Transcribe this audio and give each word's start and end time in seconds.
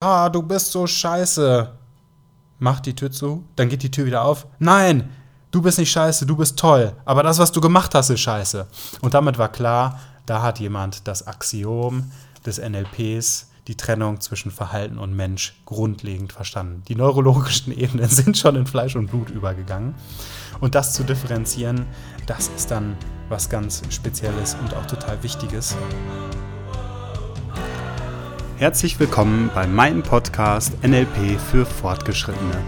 ah, 0.00 0.28
du 0.28 0.42
bist 0.42 0.72
so 0.72 0.86
scheiße. 0.86 1.72
Macht 2.60 2.86
die 2.86 2.94
Tür 2.94 3.12
zu, 3.12 3.44
dann 3.54 3.68
geht 3.68 3.84
die 3.84 3.90
Tür 3.90 4.06
wieder 4.06 4.24
auf. 4.24 4.46
Nein, 4.58 5.10
du 5.52 5.62
bist 5.62 5.78
nicht 5.78 5.92
scheiße, 5.92 6.26
du 6.26 6.36
bist 6.36 6.58
toll. 6.58 6.92
Aber 7.04 7.22
das, 7.22 7.38
was 7.38 7.52
du 7.52 7.60
gemacht 7.60 7.94
hast, 7.94 8.10
ist 8.10 8.20
scheiße. 8.20 8.66
Und 9.00 9.14
damit 9.14 9.38
war 9.38 9.50
klar, 9.50 10.00
da 10.26 10.42
hat 10.42 10.58
jemand 10.58 11.06
das 11.06 11.26
Axiom 11.26 12.10
des 12.44 12.58
NLPs 12.58 13.46
die 13.68 13.76
Trennung 13.76 14.20
zwischen 14.20 14.50
Verhalten 14.50 14.98
und 14.98 15.14
Mensch 15.14 15.60
grundlegend 15.66 16.32
verstanden. 16.32 16.82
Die 16.88 16.96
neurologischen 16.96 17.72
Ebenen 17.72 18.08
sind 18.08 18.36
schon 18.36 18.56
in 18.56 18.66
Fleisch 18.66 18.96
und 18.96 19.06
Blut 19.06 19.30
übergegangen. 19.30 19.94
Und 20.58 20.74
das 20.74 20.94
zu 20.94 21.04
differenzieren, 21.04 21.86
das 22.26 22.48
ist 22.56 22.72
dann 22.72 22.96
was 23.28 23.48
ganz 23.48 23.82
Spezielles 23.90 24.56
und 24.60 24.74
auch 24.74 24.86
total 24.86 25.22
Wichtiges. 25.22 25.76
Herzlich 28.58 28.98
willkommen 28.98 29.52
bei 29.54 29.68
meinem 29.68 30.02
Podcast 30.02 30.72
NLP 30.82 31.38
für 31.38 31.64
Fortgeschrittene. 31.64 32.60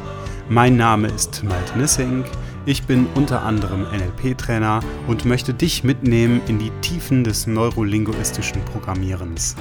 Mein 0.48 0.76
Name 0.76 1.08
ist 1.08 1.42
Malte 1.42 1.76
Nissing. 1.76 2.24
Ich 2.66 2.82
bin 2.82 3.06
unter 3.14 3.42
anderem 3.42 3.84
NLP-Trainer 3.84 4.80
und 5.06 5.24
möchte 5.24 5.54
dich 5.54 5.82
mitnehmen 5.82 6.42
in 6.46 6.58
die 6.58 6.70
Tiefen 6.82 7.24
des 7.24 7.46
neurolinguistischen 7.46 8.62
Programmierens. 8.66 9.56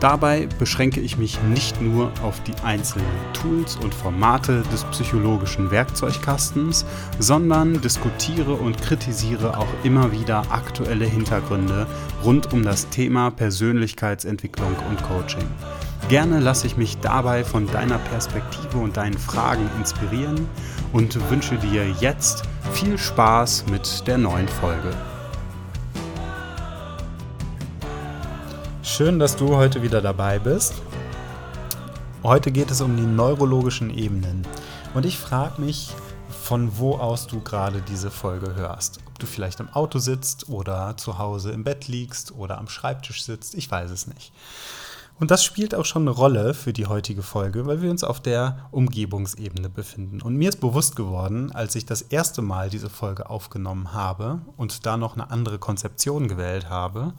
Dabei 0.00 0.48
beschränke 0.58 0.98
ich 1.00 1.16
mich 1.16 1.40
nicht 1.42 1.80
nur 1.80 2.10
auf 2.24 2.42
die 2.42 2.54
einzelnen 2.64 3.06
Tools 3.34 3.76
und 3.76 3.94
Formate 3.94 4.62
des 4.72 4.82
psychologischen 4.84 5.70
Werkzeugkastens, 5.70 6.84
sondern 7.20 7.80
diskutiere 7.82 8.54
und 8.54 8.82
kritisiere 8.82 9.56
auch 9.56 9.68
immer 9.84 10.10
wieder 10.10 10.42
aktuelle 10.50 11.04
Hintergründe 11.04 11.86
rund 12.24 12.52
um 12.52 12.64
das 12.64 12.88
Thema 12.88 13.30
Persönlichkeitsentwicklung 13.30 14.74
und 14.88 15.00
Coaching. 15.04 15.46
Gerne 16.08 16.40
lasse 16.40 16.66
ich 16.66 16.76
mich 16.76 16.98
dabei 16.98 17.44
von 17.44 17.68
deiner 17.68 17.98
Perspektive 17.98 18.78
und 18.78 18.96
deinen 18.96 19.18
Fragen 19.18 19.70
inspirieren 19.78 20.48
und 20.92 21.30
wünsche 21.30 21.56
dir 21.56 21.88
jetzt 22.00 22.42
viel 22.72 22.98
Spaß 22.98 23.66
mit 23.70 24.06
der 24.06 24.18
neuen 24.18 24.48
Folge. 24.48 24.94
Schön, 28.82 29.18
dass 29.18 29.36
du 29.36 29.56
heute 29.56 29.82
wieder 29.82 30.00
dabei 30.00 30.38
bist. 30.38 30.74
Heute 32.22 32.50
geht 32.50 32.70
es 32.70 32.80
um 32.80 32.96
die 32.96 33.02
neurologischen 33.02 33.90
Ebenen. 33.96 34.46
Und 34.94 35.06
ich 35.06 35.18
frage 35.18 35.60
mich, 35.60 35.94
von 36.28 36.78
wo 36.78 36.96
aus 36.96 37.26
du 37.26 37.40
gerade 37.40 37.80
diese 37.80 38.10
Folge 38.10 38.54
hörst. 38.56 38.98
Ob 39.06 39.18
du 39.18 39.26
vielleicht 39.26 39.60
im 39.60 39.68
Auto 39.68 40.00
sitzt 40.00 40.48
oder 40.48 40.96
zu 40.96 41.18
Hause 41.18 41.52
im 41.52 41.64
Bett 41.64 41.86
liegst 41.86 42.32
oder 42.32 42.58
am 42.58 42.68
Schreibtisch 42.68 43.24
sitzt, 43.24 43.54
ich 43.54 43.70
weiß 43.70 43.90
es 43.90 44.06
nicht. 44.06 44.32
Und 45.20 45.30
das 45.30 45.44
spielt 45.44 45.74
auch 45.74 45.84
schon 45.84 46.02
eine 46.02 46.12
Rolle 46.12 46.54
für 46.54 46.72
die 46.72 46.86
heutige 46.86 47.22
Folge, 47.22 47.66
weil 47.66 47.82
wir 47.82 47.90
uns 47.90 48.02
auf 48.02 48.20
der 48.20 48.66
Umgebungsebene 48.70 49.68
befinden. 49.68 50.22
Und 50.22 50.36
mir 50.36 50.48
ist 50.48 50.60
bewusst 50.60 50.96
geworden, 50.96 51.52
als 51.52 51.74
ich 51.74 51.84
das 51.84 52.00
erste 52.00 52.40
Mal 52.40 52.70
diese 52.70 52.88
Folge 52.88 53.28
aufgenommen 53.28 53.92
habe 53.92 54.40
und 54.56 54.86
da 54.86 54.96
noch 54.96 55.14
eine 55.14 55.30
andere 55.30 55.58
Konzeption 55.58 56.26
gewählt 56.26 56.70
habe, 56.70 57.12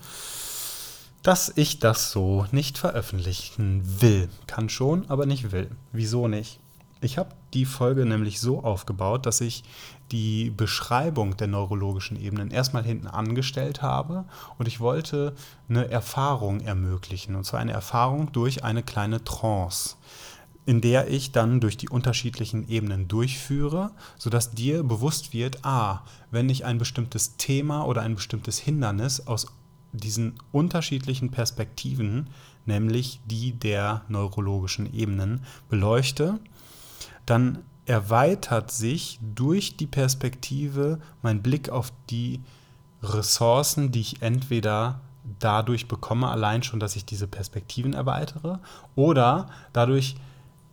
dass 1.22 1.54
ich 1.56 1.78
das 1.78 2.12
so 2.12 2.48
nicht 2.52 2.80
veröffentlichen 2.80 3.84
will. 4.02 4.30
Kann 4.48 4.70
schon, 4.70 5.08
aber 5.08 5.28
nicht 5.28 5.52
will. 5.52 5.70
Wieso 5.92 6.28
nicht? 6.28 6.60
Ich 7.02 7.20
habe 7.20 7.30
die 7.54 7.66
Folge 7.66 8.08
nämlich 8.08 8.40
so 8.40 8.64
aufgebaut, 8.64 9.28
dass 9.28 9.42
ich 9.42 9.64
die 10.12 10.50
Beschreibung 10.50 11.38
der 11.38 11.48
neurologischen 11.48 12.20
Ebenen 12.20 12.52
erstmal 12.52 12.84
hinten 12.84 13.08
angestellt 13.08 13.82
habe 13.82 14.26
und 14.58 14.68
ich 14.68 14.80
wollte 14.80 15.36
eine 15.70 15.90
Erfahrung 15.90 16.60
ermöglichen. 16.62 17.36
Und 17.36 17.46
zwar 17.46 17.60
eine 17.60 17.72
Erfahrung 17.72 18.32
durch 18.32 18.64
eine 18.64 18.84
kleine 18.84 19.24
Trance 19.24 19.96
in 20.66 20.80
der 20.80 21.10
ich 21.10 21.32
dann 21.32 21.60
durch 21.60 21.76
die 21.76 21.90
unterschiedlichen 21.90 22.68
Ebenen 22.70 23.08
durchführe, 23.08 23.92
sodass 24.18 24.52
dir 24.52 24.84
bewusst 24.84 25.34
wird, 25.34 25.66
ah, 25.66 26.04
wenn 26.30 26.50
ich 26.50 26.66
ein 26.66 26.78
bestimmtes 26.78 27.36
Thema 27.38 27.86
oder 27.86 28.02
ein 28.02 28.16
bestimmtes 28.16 28.60
Hindernis 28.60 29.26
aus 29.26 29.48
diesen 29.92 30.36
unterschiedlichen 30.52 31.32
Perspektiven, 31.32 32.30
nämlich 32.66 33.22
die 33.26 33.54
der 33.54 34.04
neurologischen 34.08 34.94
Ebenen, 34.94 35.44
beleuchte, 35.68 36.40
dann 37.26 37.64
erweitert 37.92 38.72
sich 38.72 39.20
durch 39.22 39.76
die 39.76 39.86
Perspektive 39.86 41.00
mein 41.22 41.42
Blick 41.42 41.70
auf 41.70 41.92
die 42.10 42.40
Ressourcen, 43.04 43.92
die 43.92 44.00
ich 44.00 44.22
entweder 44.22 45.02
dadurch 45.40 45.90
bekomme, 45.90 46.30
allein 46.30 46.64
schon, 46.64 46.80
dass 46.80 46.96
ich 46.96 47.04
diese 47.04 47.28
Perspektiven 47.28 47.92
erweitere, 47.92 48.60
oder 48.96 49.50
dadurch 49.74 50.16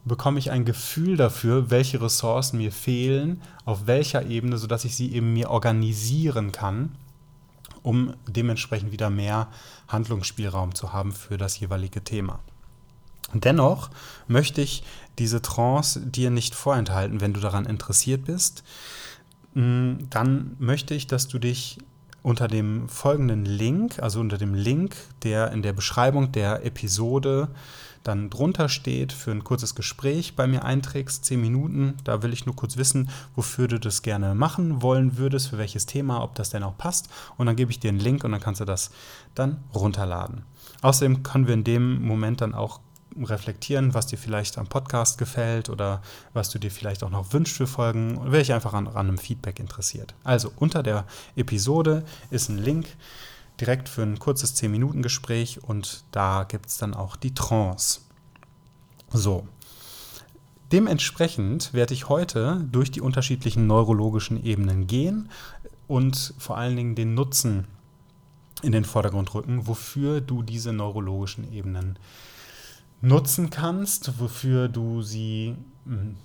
bekomme 0.04 0.38
ich 0.38 0.52
ein 0.52 0.64
Gefühl 0.64 1.16
dafür, 1.16 1.72
welche 1.72 2.00
Ressourcen 2.00 2.58
mir 2.58 2.70
fehlen, 2.70 3.42
auf 3.64 3.88
welcher 3.88 4.24
Ebene, 4.26 4.56
sodass 4.56 4.84
ich 4.84 4.94
sie 4.94 5.12
eben 5.12 5.32
mir 5.32 5.50
organisieren 5.50 6.52
kann 6.52 6.92
um 7.82 8.14
dementsprechend 8.26 8.92
wieder 8.92 9.08
mehr 9.08 9.48
Handlungsspielraum 9.86 10.74
zu 10.74 10.92
haben 10.92 11.12
für 11.12 11.38
das 11.38 11.58
jeweilige 11.58 12.02
Thema. 12.02 12.40
Dennoch 13.32 13.90
möchte 14.26 14.62
ich 14.62 14.82
diese 15.18 15.42
Trance 15.42 16.00
dir 16.00 16.30
nicht 16.30 16.54
vorenthalten, 16.54 17.20
wenn 17.20 17.32
du 17.32 17.40
daran 17.40 17.66
interessiert 17.66 18.24
bist. 18.24 18.64
Mm, 19.54 19.94
dann 20.10 20.56
möchte 20.58 20.94
ich, 20.94 21.06
dass 21.06 21.28
du 21.28 21.38
dich 21.38 21.78
unter 22.22 22.48
dem 22.48 22.88
folgenden 22.88 23.44
Link, 23.44 24.00
also 24.00 24.20
unter 24.20 24.38
dem 24.38 24.54
Link, 24.54 24.96
der 25.22 25.52
in 25.52 25.62
der 25.62 25.72
Beschreibung 25.72 26.32
der 26.32 26.64
Episode 26.64 27.48
dann 28.02 28.30
drunter 28.30 28.68
steht, 28.68 29.12
für 29.12 29.30
ein 29.30 29.44
kurzes 29.44 29.74
Gespräch 29.74 30.34
bei 30.34 30.46
mir 30.46 30.64
einträgst, 30.64 31.24
zehn 31.24 31.40
Minuten. 31.40 31.94
Da 32.04 32.22
will 32.22 32.32
ich 32.32 32.46
nur 32.46 32.56
kurz 32.56 32.76
wissen, 32.76 33.10
wofür 33.36 33.68
du 33.68 33.78
das 33.78 34.02
gerne 34.02 34.34
machen 34.34 34.82
wollen 34.82 35.18
würdest, 35.18 35.48
für 35.48 35.58
welches 35.58 35.86
Thema, 35.86 36.22
ob 36.22 36.34
das 36.34 36.50
denn 36.50 36.62
auch 36.62 36.76
passt. 36.78 37.08
Und 37.36 37.46
dann 37.46 37.56
gebe 37.56 37.70
ich 37.70 37.80
dir 37.80 37.88
einen 37.88 38.00
Link 38.00 38.24
und 38.24 38.32
dann 38.32 38.40
kannst 38.40 38.60
du 38.60 38.64
das 38.64 38.90
dann 39.34 39.58
runterladen. 39.74 40.42
Außerdem 40.80 41.22
können 41.22 41.46
wir 41.46 41.54
in 41.54 41.64
dem 41.64 42.02
Moment 42.02 42.40
dann 42.40 42.54
auch 42.54 42.80
reflektieren, 43.24 43.94
was 43.94 44.06
dir 44.06 44.18
vielleicht 44.18 44.58
am 44.58 44.66
Podcast 44.66 45.18
gefällt 45.18 45.68
oder 45.68 46.02
was 46.32 46.50
du 46.50 46.58
dir 46.58 46.70
vielleicht 46.70 47.02
auch 47.02 47.10
noch 47.10 47.32
wünschst 47.32 47.56
für 47.56 47.66
Folgen, 47.66 48.20
wäre 48.30 48.42
ich 48.42 48.52
einfach 48.52 48.74
an, 48.74 48.86
an 48.86 48.96
einem 48.96 49.18
Feedback 49.18 49.60
interessiert. 49.60 50.14
Also 50.24 50.52
unter 50.56 50.82
der 50.82 51.06
Episode 51.36 52.04
ist 52.30 52.48
ein 52.48 52.58
Link 52.58 52.86
direkt 53.60 53.88
für 53.88 54.02
ein 54.02 54.18
kurzes 54.18 54.56
10-Minuten-Gespräch 54.56 55.62
und 55.64 56.04
da 56.12 56.44
gibt 56.44 56.66
es 56.66 56.78
dann 56.78 56.94
auch 56.94 57.16
die 57.16 57.34
Trance. 57.34 58.00
So. 59.10 59.46
Dementsprechend 60.70 61.72
werde 61.72 61.94
ich 61.94 62.10
heute 62.10 62.66
durch 62.70 62.90
die 62.90 63.00
unterschiedlichen 63.00 63.66
neurologischen 63.66 64.44
Ebenen 64.44 64.86
gehen 64.86 65.30
und 65.86 66.34
vor 66.38 66.58
allen 66.58 66.76
Dingen 66.76 66.94
den 66.94 67.14
Nutzen 67.14 67.66
in 68.62 68.72
den 68.72 68.84
Vordergrund 68.84 69.34
rücken, 69.34 69.66
wofür 69.66 70.20
du 70.20 70.42
diese 70.42 70.72
neurologischen 70.72 71.50
Ebenen 71.52 71.98
nutzen 73.00 73.50
kannst, 73.50 74.18
wofür 74.18 74.68
du 74.68 75.02
sie 75.02 75.56
hm, 75.84 76.16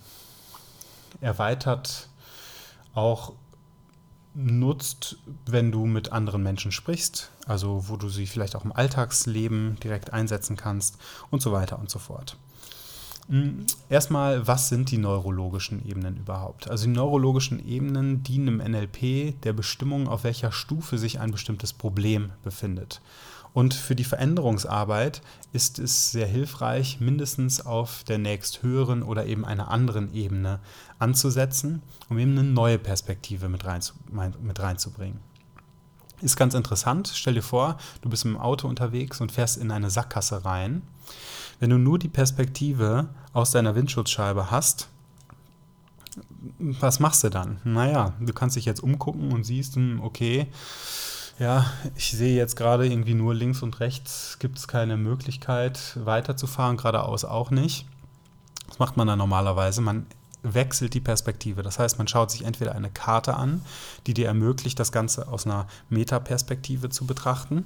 erweitert 1.21 2.09
auch 2.93 3.33
nutzt, 4.35 5.17
wenn 5.45 5.71
du 5.71 5.85
mit 5.85 6.11
anderen 6.11 6.41
Menschen 6.41 6.71
sprichst, 6.71 7.29
also 7.45 7.87
wo 7.87 7.97
du 7.97 8.09
sie 8.09 8.25
vielleicht 8.25 8.55
auch 8.55 8.65
im 8.65 8.71
Alltagsleben 8.71 9.77
direkt 9.83 10.11
einsetzen 10.11 10.57
kannst 10.57 10.97
und 11.29 11.41
so 11.41 11.51
weiter 11.51 11.79
und 11.79 11.89
so 11.89 11.99
fort. 11.99 12.35
Hm, 13.29 13.65
erstmal, 13.89 14.47
was 14.47 14.69
sind 14.69 14.91
die 14.91 14.97
neurologischen 14.97 15.87
Ebenen 15.87 16.17
überhaupt? 16.17 16.67
Also 16.69 16.85
die 16.85 16.91
neurologischen 16.91 17.65
Ebenen 17.65 18.23
dienen 18.23 18.59
im 18.59 18.71
NLP 18.71 19.39
der 19.41 19.53
Bestimmung, 19.53 20.07
auf 20.07 20.23
welcher 20.23 20.51
Stufe 20.51 20.97
sich 20.97 21.19
ein 21.19 21.31
bestimmtes 21.31 21.71
Problem 21.71 22.31
befindet. 22.43 23.01
Und 23.53 23.75
für 23.75 23.95
die 23.95 24.03
Veränderungsarbeit 24.03 25.21
ist 25.51 25.77
es 25.77 26.11
sehr 26.11 26.25
hilfreich, 26.25 26.99
mindestens 26.99 27.63
auf 27.63 28.03
der 28.03 28.17
nächsthöheren 28.17 29.03
oder 29.03 29.27
eben 29.27 29.45
einer 29.45 29.69
anderen 29.69 30.13
Ebene 30.13 30.59
anzusetzen, 30.97 31.83
um 32.09 32.17
eben 32.17 32.31
eine 32.31 32.43
neue 32.43 32.79
Perspektive 32.79 33.49
mit, 33.49 33.65
rein, 33.65 33.81
mit 34.41 34.59
reinzubringen. 34.59 35.19
Ist 36.21 36.37
ganz 36.37 36.53
interessant. 36.53 37.11
Stell 37.13 37.35
dir 37.35 37.43
vor, 37.43 37.77
du 38.01 38.09
bist 38.09 38.25
im 38.25 38.37
Auto 38.37 38.67
unterwegs 38.67 39.21
und 39.21 39.31
fährst 39.31 39.57
in 39.57 39.71
eine 39.71 39.89
Sackgasse 39.89 40.45
rein. 40.45 40.81
Wenn 41.59 41.69
du 41.69 41.77
nur 41.77 41.99
die 41.99 42.09
Perspektive 42.09 43.09
aus 43.33 43.51
deiner 43.51 43.75
Windschutzscheibe 43.75 44.49
hast, 44.49 44.87
was 46.57 46.99
machst 46.99 47.23
du 47.23 47.29
dann? 47.29 47.59
Naja, 47.63 48.13
du 48.19 48.33
kannst 48.33 48.55
dich 48.55 48.65
jetzt 48.65 48.81
umgucken 48.81 49.31
und 49.31 49.43
siehst, 49.43 49.75
hm, 49.75 49.99
okay, 50.01 50.47
ja, 51.39 51.65
ich 51.95 52.11
sehe 52.11 52.35
jetzt 52.35 52.55
gerade 52.55 52.87
irgendwie 52.87 53.13
nur 53.13 53.33
links 53.33 53.61
und 53.63 53.79
rechts 53.79 54.37
gibt 54.39 54.57
es 54.57 54.67
keine 54.67 54.97
Möglichkeit 54.97 55.97
weiterzufahren, 56.03 56.77
geradeaus 56.77 57.25
auch 57.25 57.51
nicht. 57.51 57.85
Was 58.67 58.79
macht 58.79 58.97
man 58.97 59.07
da 59.07 59.15
normalerweise? 59.15 59.81
Man 59.81 60.05
wechselt 60.43 60.93
die 60.93 60.99
Perspektive. 60.99 61.63
Das 61.63 61.79
heißt, 61.79 61.97
man 61.97 62.07
schaut 62.07 62.31
sich 62.31 62.43
entweder 62.43 62.75
eine 62.75 62.89
Karte 62.89 63.35
an, 63.35 63.61
die 64.05 64.13
dir 64.13 64.27
ermöglicht, 64.27 64.79
das 64.79 64.91
Ganze 64.91 65.27
aus 65.27 65.45
einer 65.45 65.67
Metaperspektive 65.89 66.89
zu 66.89 67.05
betrachten. 67.05 67.65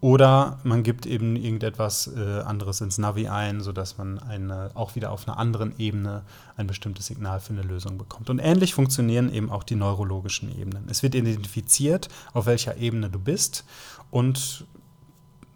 Oder 0.00 0.58
man 0.64 0.82
gibt 0.82 1.04
eben 1.04 1.36
irgendetwas 1.36 2.06
äh, 2.06 2.40
anderes 2.40 2.80
ins 2.80 2.96
Navi 2.96 3.28
ein, 3.28 3.60
sodass 3.60 3.98
man 3.98 4.18
eine, 4.18 4.70
auch 4.74 4.94
wieder 4.94 5.12
auf 5.12 5.28
einer 5.28 5.38
anderen 5.38 5.78
Ebene 5.78 6.22
ein 6.56 6.66
bestimmtes 6.66 7.06
Signal 7.06 7.38
für 7.40 7.52
eine 7.52 7.62
Lösung 7.62 7.98
bekommt. 7.98 8.30
Und 8.30 8.38
ähnlich 8.38 8.72
funktionieren 8.72 9.30
eben 9.32 9.50
auch 9.50 9.62
die 9.62 9.74
neurologischen 9.74 10.58
Ebenen. 10.58 10.86
Es 10.88 11.02
wird 11.02 11.14
identifiziert, 11.14 12.08
auf 12.32 12.46
welcher 12.46 12.78
Ebene 12.78 13.10
du 13.10 13.18
bist 13.18 13.64
und 14.10 14.64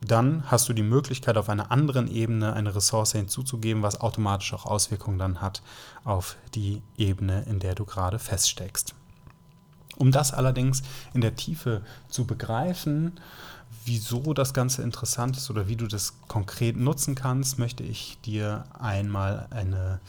dann 0.06 0.50
hast 0.50 0.68
du 0.68 0.74
die 0.74 0.82
Möglichkeit, 0.82 1.38
auf 1.38 1.48
einer 1.48 1.70
anderen 1.70 2.08
Ebene 2.08 2.52
eine 2.52 2.74
Ressource 2.74 3.12
hinzuzugeben, 3.12 3.82
was 3.82 4.02
automatisch 4.02 4.52
auch 4.52 4.66
Auswirkungen 4.66 5.18
dann 5.18 5.40
hat 5.40 5.62
auf 6.04 6.36
die 6.54 6.82
Ebene, 6.98 7.44
in 7.44 7.58
der 7.58 7.74
du 7.74 7.86
gerade 7.86 8.18
feststeckst. 8.18 8.94
Um 9.96 10.10
das 10.10 10.34
allerdings 10.34 10.82
in 11.14 11.22
der 11.22 11.36
Tiefe 11.36 11.82
zu 12.08 12.26
begreifen, 12.26 13.12
wieso 13.84 14.34
das 14.34 14.54
Ganze 14.54 14.82
interessant 14.82 15.36
ist 15.36 15.50
oder 15.50 15.68
wie 15.68 15.76
du 15.76 15.86
das 15.86 16.14
konkret 16.28 16.76
nutzen 16.76 17.14
kannst, 17.14 17.58
möchte 17.58 17.82
ich 17.82 18.18
dir 18.22 18.64
einmal 18.78 19.46
eine 19.50 20.00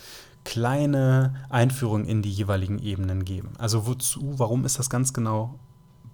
kleine 0.44 1.36
Einführung 1.50 2.06
in 2.06 2.22
die 2.22 2.32
jeweiligen 2.32 2.80
Ebenen 2.80 3.26
geben. 3.26 3.54
Also 3.58 3.86
wozu, 3.88 4.36
warum 4.38 4.64
ist 4.64 4.80
das 4.80 4.90
ganz 4.90 5.12
genau 5.12 5.60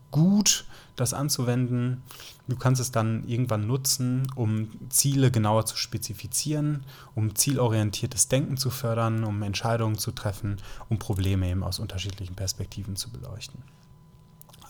gut, 0.10 0.66
das 0.96 1.14
anzuwenden? 1.14 2.02
Du 2.48 2.56
kannst 2.56 2.82
es 2.82 2.92
dann 2.92 3.28
irgendwann 3.28 3.68
nutzen, 3.68 4.28
um 4.36 4.70
Ziele 4.90 5.32
genauer 5.32 5.66
zu 5.66 5.78
spezifizieren, 5.78 6.86
um 7.14 7.36
zielorientiertes 7.36 8.30
Denken 8.30 8.58
zu 8.58 8.70
fördern, 8.70 9.24
um 9.24 9.42
Entscheidungen 9.44 9.98
zu 9.98 10.12
treffen, 10.12 10.58
um 10.90 10.98
Probleme 10.98 11.50
eben 11.50 11.64
aus 11.64 11.80
unterschiedlichen 11.80 12.36
Perspektiven 12.36 12.96
zu 12.96 13.10
beleuchten. 13.12 13.62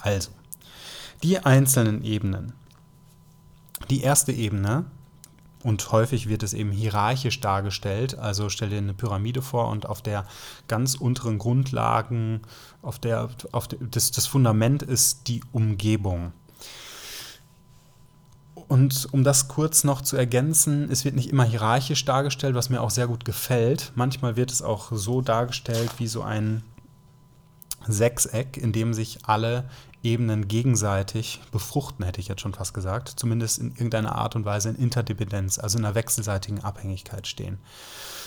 Also, 0.02 0.32
die 1.24 1.40
einzelnen 1.40 2.04
Ebenen 2.04 2.54
die 3.92 4.02
erste 4.02 4.32
Ebene, 4.32 4.86
und 5.64 5.92
häufig 5.92 6.28
wird 6.28 6.44
es 6.44 6.54
eben 6.54 6.72
hierarchisch 6.72 7.40
dargestellt. 7.40 8.18
Also 8.18 8.50
stell 8.50 8.70
dir 8.70 8.78
eine 8.78 8.94
Pyramide 8.94 9.42
vor 9.42 9.70
und 9.70 9.86
auf 9.86 10.02
der 10.02 10.26
ganz 10.68 10.96
unteren 10.96 11.38
Grundlagen, 11.38 12.42
auf 12.82 13.00
der, 13.00 13.30
auf 13.52 13.68
der, 13.68 13.80
das, 13.80 14.12
das 14.12 14.26
Fundament 14.26 14.82
ist 14.84 15.28
die 15.28 15.42
Umgebung. 15.52 16.32
Und 18.68 19.08
um 19.12 19.24
das 19.24 19.50
kurz 19.50 19.84
noch 19.84 20.02
zu 20.02 20.16
ergänzen, 20.16 20.90
es 20.90 21.04
wird 21.04 21.16
nicht 21.16 21.30
immer 21.30 21.44
hierarchisch 21.44 22.06
dargestellt, 22.06 22.56
was 22.56 22.70
mir 22.70 22.82
auch 22.82 22.90
sehr 22.90 23.08
gut 23.08 23.26
gefällt. 23.26 23.92
Manchmal 23.96 24.36
wird 24.36 24.52
es 24.52 24.62
auch 24.62 24.92
so 24.94 25.22
dargestellt 25.22 25.92
wie 25.98 26.08
so 26.08 26.22
ein 26.22 26.64
Sechseck, 27.88 28.58
in 28.58 28.72
dem 28.72 28.94
sich 28.94 29.20
alle 29.24 29.66
Ebenen 30.04 30.48
gegenseitig 30.48 31.42
befruchten, 31.52 32.04
hätte 32.04 32.20
ich 32.20 32.28
jetzt 32.28 32.42
schon 32.42 32.54
fast 32.54 32.74
gesagt, 32.74 33.10
zumindest 33.10 33.60
in 33.60 33.72
irgendeiner 33.72 34.16
Art 34.16 34.36
und 34.36 34.46
Weise 34.46 34.70
in 34.70 34.76
Interdependenz, 34.76 35.60
also 35.60 35.78
in 35.78 35.86
einer 35.86 35.96
wechselseitigen 35.96 36.64
Abhängigkeit 36.64 37.28
stehen. 37.28 37.60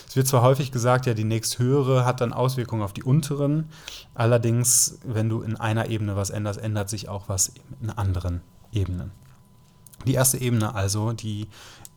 Es 0.06 0.14
wird 0.14 0.28
zwar 0.28 0.42
häufig 0.42 0.70
gesagt, 0.70 1.06
ja, 1.06 1.14
die 1.14 1.24
nächsthöhere 1.24 2.04
hat 2.04 2.20
dann 2.20 2.32
Auswirkungen 2.32 2.82
auf 2.82 2.92
die 2.92 3.02
unteren, 3.02 3.70
allerdings, 4.14 4.98
wenn 5.04 5.28
du 5.28 5.42
in 5.42 5.56
einer 5.56 5.88
Ebene 5.88 6.14
was 6.14 6.30
änderst, 6.30 6.60
ändert 6.60 6.88
sich 6.88 7.08
auch 7.08 7.28
was 7.28 7.52
in 7.80 7.90
anderen 7.90 8.42
Ebenen. 8.72 9.10
Die 10.06 10.14
erste 10.14 10.38
Ebene 10.38 10.74
also 10.74 11.12
die 11.12 11.48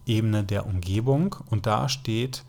Ebene 0.06 0.44
der 0.44 0.66
Umgebung 0.66 1.36
und 1.50 1.66
da 1.66 1.90
steht 1.90 2.44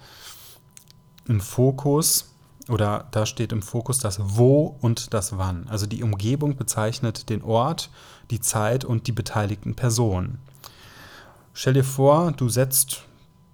im 1.27 1.41
Fokus 1.41 2.33
oder 2.69 3.07
da 3.11 3.27
steht 3.27 3.53
im 3.53 3.63
Fokus 3.63 3.99
das 3.99 4.19
Wo 4.21 4.77
und 4.81 5.15
das 5.15 5.39
Wann. 5.39 5.67
Also 5.69 5.87
die 5.87 6.03
Umgebung 6.03 6.57
bezeichnet 6.57 7.29
den 7.31 7.43
Ort, 7.43 7.91
die 8.31 8.41
Zeit 8.41 8.85
und 8.85 9.07
die 9.07 9.13
beteiligten 9.13 9.75
Personen. 9.75 10.39
Stell 11.55 11.75
dir 11.75 11.85
vor, 11.85 12.33
du 12.33 12.49
setzt 12.49 13.05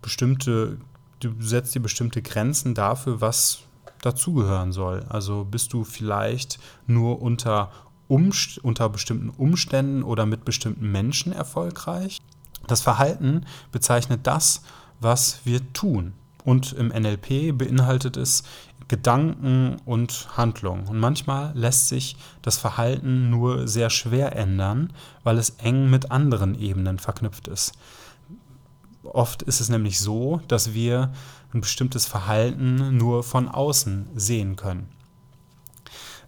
bestimmte, 0.03 0.79
du 1.21 1.33
setzt 1.41 1.75
dir 1.75 1.81
bestimmte 1.81 2.23
Grenzen 2.23 2.75
dafür, 2.75 3.21
was 3.21 3.61
dazugehören 4.03 4.73
soll. 4.73 5.05
Also 5.09 5.45
bist 5.45 5.73
du 5.73 5.85
vielleicht 5.85 6.59
nur 6.87 7.23
unter, 7.23 7.71
Umst 8.07 8.59
unter 8.59 8.91
bestimmten 8.91 9.31
Umständen 9.31 10.03
oder 10.03 10.27
mit 10.27 10.45
bestimmten 10.45 10.93
Menschen 10.93 11.33
erfolgreich. 11.33 12.21
Das 12.67 12.83
Verhalten 12.83 13.47
bezeichnet 13.73 14.21
das, 14.25 14.63
was 15.01 15.41
wir 15.45 15.73
tun. 15.73 16.13
Und 16.45 16.73
im 16.73 16.89
NLP 16.89 17.57
beinhaltet 17.57 18.17
es 18.17 18.45
Gedanken 18.89 19.77
und 19.87 20.29
Handlung. 20.37 20.87
Und 20.87 20.99
manchmal 20.99 21.53
lässt 21.57 21.89
sich 21.89 22.17
das 22.43 22.59
Verhalten 22.59 23.31
nur 23.31 23.67
sehr 23.67 23.91
schwer 23.91 24.37
ändern, 24.37 24.93
weil 25.23 25.39
es 25.39 25.51
eng 25.51 25.89
mit 25.89 26.11
anderen 26.11 26.55
Ebenen 26.55 26.99
verknüpft 26.99 27.49
ist. 27.49 27.73
Oft 29.05 29.43
ist 29.43 29.61
es 29.61 29.69
nämlich 29.69 30.01
so, 30.01 30.41
dass 30.49 30.75
wir 30.75 31.13
ein 31.53 31.61
bestimmtes 31.61 32.07
Verhalten 32.07 32.97
nur 32.97 33.23
von 33.23 33.49
außen 33.49 34.09
sehen 34.15 34.57
können. 34.57 34.89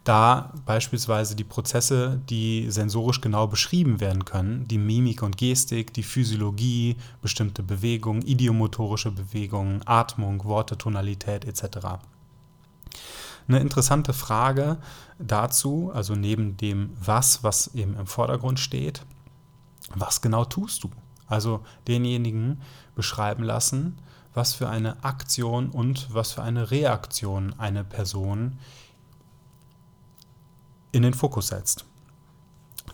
Da 0.07 0.53
beispielsweise 0.65 1.35
die 1.35 1.43
Prozesse, 1.43 2.21
die 2.29 2.71
sensorisch 2.71 3.19
genau 3.19 3.45
beschrieben 3.45 3.99
werden 3.99 4.23
können, 4.23 4.65
die 4.65 4.77
Mimik 4.77 5.21
und 5.21 5.35
Gestik, 5.35 5.93
die 5.93 6.03
Physiologie, 6.03 6.95
bestimmte 7.21 7.61
Bewegungen, 7.61 8.21
idiomotorische 8.21 9.11
Bewegungen, 9.11 9.81
Atmung, 9.85 10.45
Worte, 10.45 10.77
Tonalität 10.77 11.43
etc. 11.43 11.87
Eine 13.49 13.59
interessante 13.59 14.13
Frage 14.13 14.77
dazu, 15.19 15.91
also 15.93 16.15
neben 16.15 16.55
dem 16.55 16.91
Was, 17.03 17.43
was 17.43 17.75
eben 17.75 17.97
im 17.97 18.07
Vordergrund 18.07 18.61
steht, 18.61 19.01
was 19.93 20.21
genau 20.21 20.45
tust 20.45 20.85
du? 20.85 20.89
Also 21.27 21.65
denjenigen 21.85 22.61
beschreiben 22.95 23.43
lassen, 23.43 23.97
was 24.33 24.53
für 24.53 24.69
eine 24.69 25.03
Aktion 25.03 25.69
und 25.69 26.07
was 26.13 26.31
für 26.31 26.43
eine 26.43 26.71
Reaktion 26.71 27.53
eine 27.57 27.83
Person 27.83 28.57
in 30.97 31.03
den 31.03 31.13
Fokus 31.13 31.47
setzt. 31.47 31.85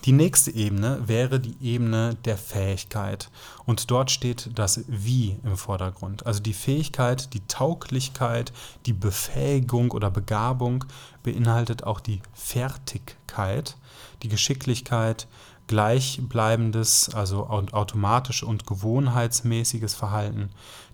Die 0.06 0.12
nächste 0.12 0.52
Ebene 0.52 1.08
wäre 1.08 1.40
die 1.40 1.56
Ebene 1.62 2.16
der 2.26 2.38
Fähigkeit. 2.38 3.30
Und 3.64 3.90
dort 3.90 4.12
steht 4.12 4.50
das 4.54 4.84
Wie 4.88 5.40
im 5.44 5.56
Vordergrund. 5.56 6.26
Also 6.26 6.42
die 6.42 6.54
Fähigkeit, 6.54 7.34
die 7.34 7.48
Tauglichkeit, 7.48 8.52
die 8.86 8.92
Befähigung 8.92 9.92
oder 9.92 10.12
Begabung 10.12 10.84
beinhaltet 11.24 11.86
auch 11.86 12.02
die 12.02 12.22
Fertigkeit, 12.34 13.78
die 14.24 14.28
Geschicklichkeit, 14.28 15.28
gleichbleibendes, 15.68 17.12
also 17.14 17.48
automatisch 17.48 18.44
und 18.44 18.68
gewohnheitsmäßiges 18.68 19.96
Verhalten. 19.96 20.50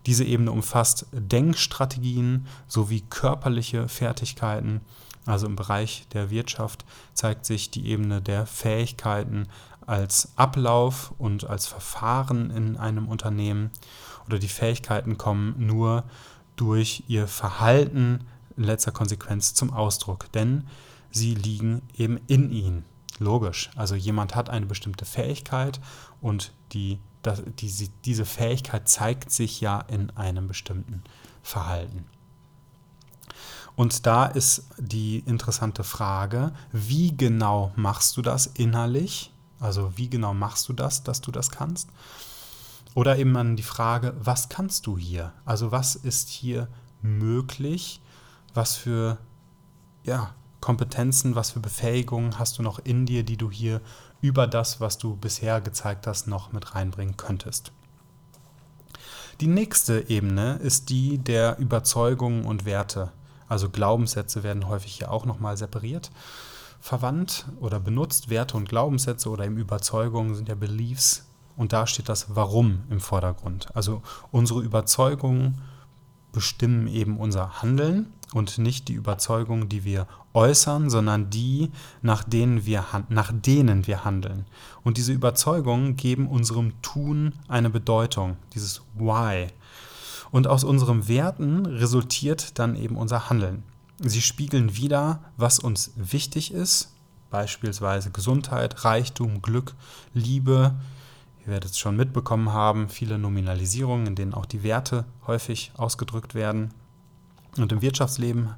Diese 0.06 0.24
Ebene 0.24 0.52
umfasst 0.52 1.08
Denkstrategien 1.12 2.46
sowie 2.68 3.02
körperliche 3.10 3.88
Fertigkeiten 3.88 4.82
also 5.30 5.46
im 5.46 5.56
Bereich 5.56 6.08
der 6.14 6.32
Wirtschaft 6.32 6.86
zeigt 7.14 7.46
sich 7.46 7.70
die 7.70 7.88
Ebene 7.88 8.22
der 8.22 8.46
Fähigkeiten 8.46 9.48
als 9.86 10.34
Ablauf 10.36 11.14
und 11.18 11.46
als 11.46 11.68
Verfahren 11.68 12.50
in 12.52 12.78
einem 12.78 13.08
Unternehmen 13.08 13.72
oder 14.26 14.40
die 14.40 14.48
Fähigkeiten 14.48 15.18
kommen 15.18 15.56
nur 15.58 16.04
durch 16.56 17.04
ihr 17.08 17.28
Verhalten 17.28 18.26
in 18.58 18.64
letzter 18.64 18.92
Konsequenz 18.92 19.54
zum 19.54 19.72
Ausdruck, 19.72 20.32
denn 20.32 20.66
sie 21.12 21.36
liegen 21.36 21.82
eben 21.96 22.20
in 22.28 22.52
ihnen. 22.52 22.86
Logisch. 23.20 23.70
Also 23.76 23.96
jemand 23.96 24.36
hat 24.36 24.50
eine 24.50 24.66
bestimmte 24.66 25.06
Fähigkeit 25.06 25.80
und 26.22 26.54
die, 26.72 27.00
das, 27.22 27.44
die, 27.60 27.90
diese 28.06 28.26
Fähigkeit 28.26 28.88
zeigt 28.88 29.32
sich 29.32 29.62
ja 29.62 29.82
in 29.82 30.10
einem 30.12 30.48
bestimmten 30.48 31.04
Verhalten. 31.44 32.06
Und 33.80 34.06
da 34.06 34.26
ist 34.26 34.66
die 34.78 35.20
interessante 35.20 35.86
Frage, 35.86 36.52
wie 36.74 37.16
genau 37.16 37.72
machst 37.78 38.18
du 38.18 38.22
das 38.22 38.46
innerlich? 38.46 39.32
Also 39.58 39.94
wie 39.96 40.10
genau 40.10 40.34
machst 40.34 40.68
du 40.68 40.74
das, 40.74 41.04
dass 41.04 41.22
du 41.22 41.32
das 41.32 41.50
kannst? 41.50 41.88
Oder 42.94 43.18
eben 43.18 43.34
dann 43.34 43.56
die 43.56 43.64
Frage, 43.64 44.18
was 44.22 44.50
kannst 44.50 44.86
du 44.86 44.98
hier? 44.98 45.32
Also 45.46 45.72
was 45.72 45.96
ist 45.96 46.28
hier 46.28 46.68
möglich? 47.02 48.02
Was 48.54 48.76
für 48.76 49.18
ja, 50.04 50.36
Kompetenzen, 50.60 51.36
was 51.36 51.52
für 51.52 51.62
Befähigungen 51.62 52.38
hast 52.38 52.58
du 52.58 52.64
noch 52.64 52.80
in 52.80 53.06
dir, 53.06 53.24
die 53.24 53.38
du 53.38 53.50
hier 53.50 53.80
über 54.20 54.46
das, 54.46 54.82
was 54.82 54.98
du 54.98 55.16
bisher 55.16 55.62
gezeigt 55.62 56.06
hast, 56.06 56.28
noch 56.28 56.52
mit 56.52 56.76
reinbringen 56.76 57.16
könntest? 57.16 57.72
Die 59.40 59.48
nächste 59.48 60.10
Ebene 60.10 60.56
ist 60.56 60.90
die 60.90 61.18
der 61.18 61.60
Überzeugungen 61.60 62.44
und 62.44 62.66
Werte. 62.66 63.14
Also 63.50 63.70
Glaubenssätze 63.70 64.44
werden 64.44 64.70
häufig 64.70 64.94
hier 64.94 65.12
auch 65.12 65.26
nochmal 65.26 65.58
separiert 65.58 66.12
verwandt 66.80 67.46
oder 67.60 67.80
benutzt. 67.80 68.30
Werte 68.30 68.58
und 68.58 68.70
Glaubenssätze 68.70 69.30
oder 69.30 69.46
eben 69.46 69.58
Überzeugungen 69.58 70.36
sind 70.36 70.50
ja 70.50 70.56
Beliefs. 70.56 71.26
Und 71.58 71.74
da 71.74 71.86
steht 71.88 72.08
das 72.08 72.28
Warum 72.36 72.84
im 72.90 73.02
Vordergrund. 73.02 73.76
Also 73.76 74.02
unsere 74.32 74.62
Überzeugungen 74.62 75.62
bestimmen 76.32 76.88
eben 76.88 77.18
unser 77.18 77.62
Handeln 77.62 78.14
und 78.34 78.60
nicht 78.60 78.88
die 78.88 78.94
Überzeugungen, 78.94 79.68
die 79.68 79.84
wir 79.84 80.08
äußern, 80.34 80.90
sondern 80.90 81.30
die, 81.30 81.72
nach 82.02 82.24
denen 82.24 82.66
wir, 82.66 82.86
nach 83.10 83.34
denen 83.34 83.88
wir 83.88 84.06
handeln. 84.06 84.46
Und 84.84 84.98
diese 84.98 85.12
Überzeugungen 85.12 85.96
geben 85.98 86.28
unserem 86.28 86.80
Tun 86.82 87.34
eine 87.48 87.70
Bedeutung, 87.70 88.38
dieses 88.54 88.82
Why. 88.94 89.48
Und 90.32 90.48
aus 90.48 90.64
unseren 90.64 91.08
Werten 91.08 91.66
resultiert 91.66 92.60
dann 92.60 92.76
eben 92.76 92.98
unser 92.98 93.30
Handeln. 93.30 93.64
Sie 94.00 94.22
spiegeln 94.22 94.76
wieder, 94.76 95.24
was 95.38 95.60
uns 95.60 95.92
wichtig 95.96 96.54
ist, 96.54 96.94
beispielsweise 97.30 98.12
Gesundheit, 98.12 98.86
Reichtum, 98.86 99.42
Glück, 99.42 99.76
Liebe. 100.14 100.76
Ihr 101.42 101.48
werdet 101.48 101.72
es 101.72 101.80
schon 101.80 101.96
mitbekommen 101.96 102.54
haben, 102.54 102.90
viele 102.90 103.18
Nominalisierungen, 103.18 104.08
in 104.08 104.16
denen 104.16 104.34
auch 104.34 104.46
die 104.46 104.64
Werte 104.64 105.06
häufig 105.28 105.72
ausgedrückt 105.76 106.34
werden. 106.34 106.74
Und 107.58 107.72
im 107.72 107.82
Wirtschaftsleben 107.82 108.54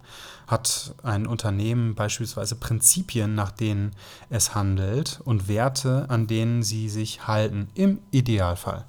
hat 0.48 0.96
ein 1.02 1.26
Unternehmen 1.26 1.96
beispielsweise 1.96 2.56
Prinzipien, 2.56 3.36
nach 3.36 3.52
denen 3.52 3.92
es 4.30 4.54
handelt 4.54 5.22
und 5.24 5.48
Werte, 5.48 6.06
an 6.10 6.28
denen 6.28 6.62
sie 6.62 6.90
sich 6.90 7.26
halten, 7.26 7.70
im 7.74 8.00
Idealfall. 8.12 8.86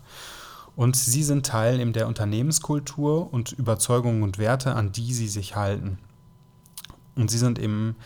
Und 0.75 0.97
sie 0.97 1.23
sind 1.23 1.47
Teil 1.47 1.81
eben 1.81 1.93
der 1.93 2.09
Unternehmenskultur 2.09 3.33
und 3.33 3.52
Überzeugungen 3.52 4.23
und 4.23 4.38
Werte, 4.38 4.75
an 4.75 4.93
die 4.93 5.12
sie 5.12 5.29
sich 5.29 5.55
halten. 5.55 5.99
Und 7.14 7.31
sie 7.31 7.38
sind 7.38 7.59
eben 7.59 7.97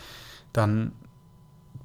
dann 0.51 0.91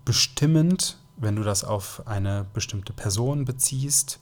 bestimmend, 0.05 0.99
wenn 1.17 1.37
du 1.37 1.43
das 1.43 1.63
auf 1.63 2.07
eine 2.07 2.47
bestimmte 2.53 2.93
Person 2.93 3.45
beziehst, 3.45 4.19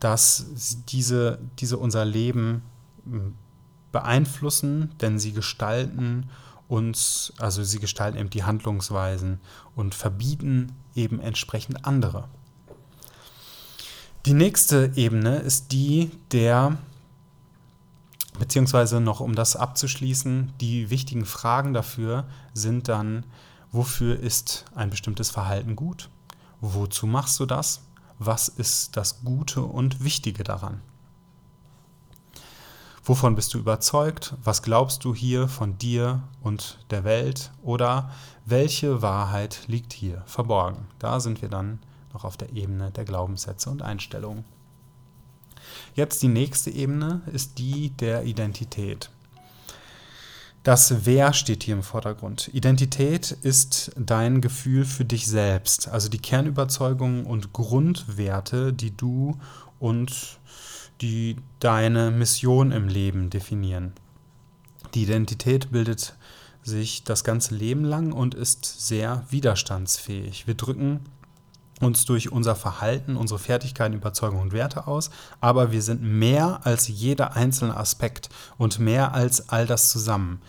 dass 0.00 0.46
diese, 0.88 1.38
diese 1.58 1.76
unser 1.76 2.04
Leben 2.04 2.62
beeinflussen, 3.92 4.94
denn 5.00 5.18
sie 5.18 5.32
gestalten 5.32 6.30
uns, 6.68 7.32
also 7.38 7.64
sie 7.64 7.78
gestalten 7.78 8.18
eben 8.18 8.30
die 8.30 8.44
Handlungsweisen 8.44 9.40
und 9.74 9.94
verbieten 9.94 10.72
eben 10.94 11.18
entsprechend 11.20 11.84
andere. 11.86 12.28
Die 14.26 14.34
nächste 14.34 14.92
Ebene 14.96 15.36
ist 15.36 15.72
die 15.72 16.10
der, 16.32 16.76
beziehungsweise 18.38 19.00
noch 19.00 19.20
um 19.20 19.34
das 19.34 19.56
abzuschließen, 19.56 20.52
die 20.60 20.90
wichtigen 20.90 21.24
Fragen 21.24 21.72
dafür 21.72 22.26
sind 22.52 22.88
dann, 22.88 23.24
wofür 23.70 24.18
ist 24.18 24.64
ein 24.74 24.90
bestimmtes 24.90 25.30
Verhalten 25.30 25.76
gut? 25.76 26.10
Wozu 26.60 27.06
machst 27.06 27.38
du 27.40 27.46
das? 27.46 27.82
Was 28.18 28.48
ist 28.48 28.96
das 28.96 29.22
Gute 29.22 29.62
und 29.62 30.02
Wichtige 30.02 30.42
daran? 30.42 30.80
Wovon 33.04 33.36
bist 33.36 33.54
du 33.54 33.58
überzeugt? 33.58 34.34
Was 34.42 34.62
glaubst 34.62 35.04
du 35.04 35.14
hier 35.14 35.48
von 35.48 35.78
dir 35.78 36.22
und 36.42 36.78
der 36.90 37.04
Welt? 37.04 37.52
Oder 37.62 38.10
welche 38.44 39.00
Wahrheit 39.00 39.60
liegt 39.68 39.94
hier 39.94 40.22
verborgen? 40.26 40.88
Da 40.98 41.20
sind 41.20 41.40
wir 41.40 41.48
dann 41.48 41.78
noch 42.12 42.24
auf 42.24 42.36
der 42.36 42.52
Ebene 42.52 42.90
der 42.90 43.04
Glaubenssätze 43.04 43.70
und 43.70 43.82
Einstellungen. 43.82 44.44
Jetzt 45.94 46.22
die 46.22 46.28
nächste 46.28 46.70
Ebene 46.70 47.22
ist 47.32 47.58
die 47.58 47.90
der 47.90 48.24
Identität. 48.24 49.10
Das 50.62 51.06
Wer 51.06 51.32
steht 51.32 51.62
hier 51.62 51.74
im 51.74 51.82
Vordergrund. 51.82 52.50
Identität 52.52 53.30
ist 53.30 53.92
dein 53.96 54.40
Gefühl 54.40 54.84
für 54.84 55.04
dich 55.04 55.26
selbst, 55.26 55.88
also 55.88 56.08
die 56.08 56.18
Kernüberzeugungen 56.18 57.24
und 57.24 57.52
Grundwerte, 57.52 58.72
die 58.72 58.94
du 58.94 59.38
und 59.78 60.38
die 61.00 61.36
deine 61.60 62.10
Mission 62.10 62.72
im 62.72 62.88
Leben 62.88 63.30
definieren. 63.30 63.92
Die 64.94 65.04
Identität 65.04 65.70
bildet 65.70 66.16
sich 66.62 67.04
das 67.04 67.24
ganze 67.24 67.54
Leben 67.54 67.84
lang 67.84 68.12
und 68.12 68.34
ist 68.34 68.86
sehr 68.86 69.24
widerstandsfähig. 69.30 70.46
Wir 70.46 70.54
drücken 70.54 71.00
uns 71.80 72.04
durch 72.04 72.32
unser 72.32 72.56
Verhalten, 72.56 73.16
unsere 73.16 73.38
Fertigkeiten, 73.38 73.94
Überzeugungen 73.94 74.42
und 74.42 74.52
Werte 74.52 74.86
aus, 74.86 75.10
aber 75.40 75.72
wir 75.72 75.82
sind 75.82 76.02
mehr 76.02 76.60
als 76.64 76.88
jeder 76.88 77.36
einzelne 77.36 77.76
Aspekt 77.76 78.28
und 78.56 78.78
mehr 78.78 79.14
als 79.14 79.48
all 79.48 79.66
das 79.66 79.90
zusammen. 79.90 80.40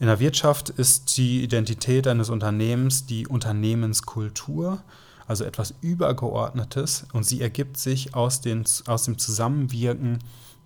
In 0.00 0.06
der 0.06 0.20
Wirtschaft 0.20 0.70
ist 0.70 1.16
die 1.16 1.42
Identität 1.42 2.06
eines 2.06 2.30
Unternehmens 2.30 3.06
die 3.06 3.26
Unternehmenskultur 3.26 4.82
also 5.26 5.44
etwas 5.44 5.74
Übergeordnetes, 5.80 7.06
und 7.12 7.24
sie 7.24 7.40
ergibt 7.40 7.76
sich 7.76 8.14
aus, 8.14 8.40
den, 8.40 8.64
aus 8.86 9.04
dem 9.04 9.18
Zusammenwirken 9.18 10.18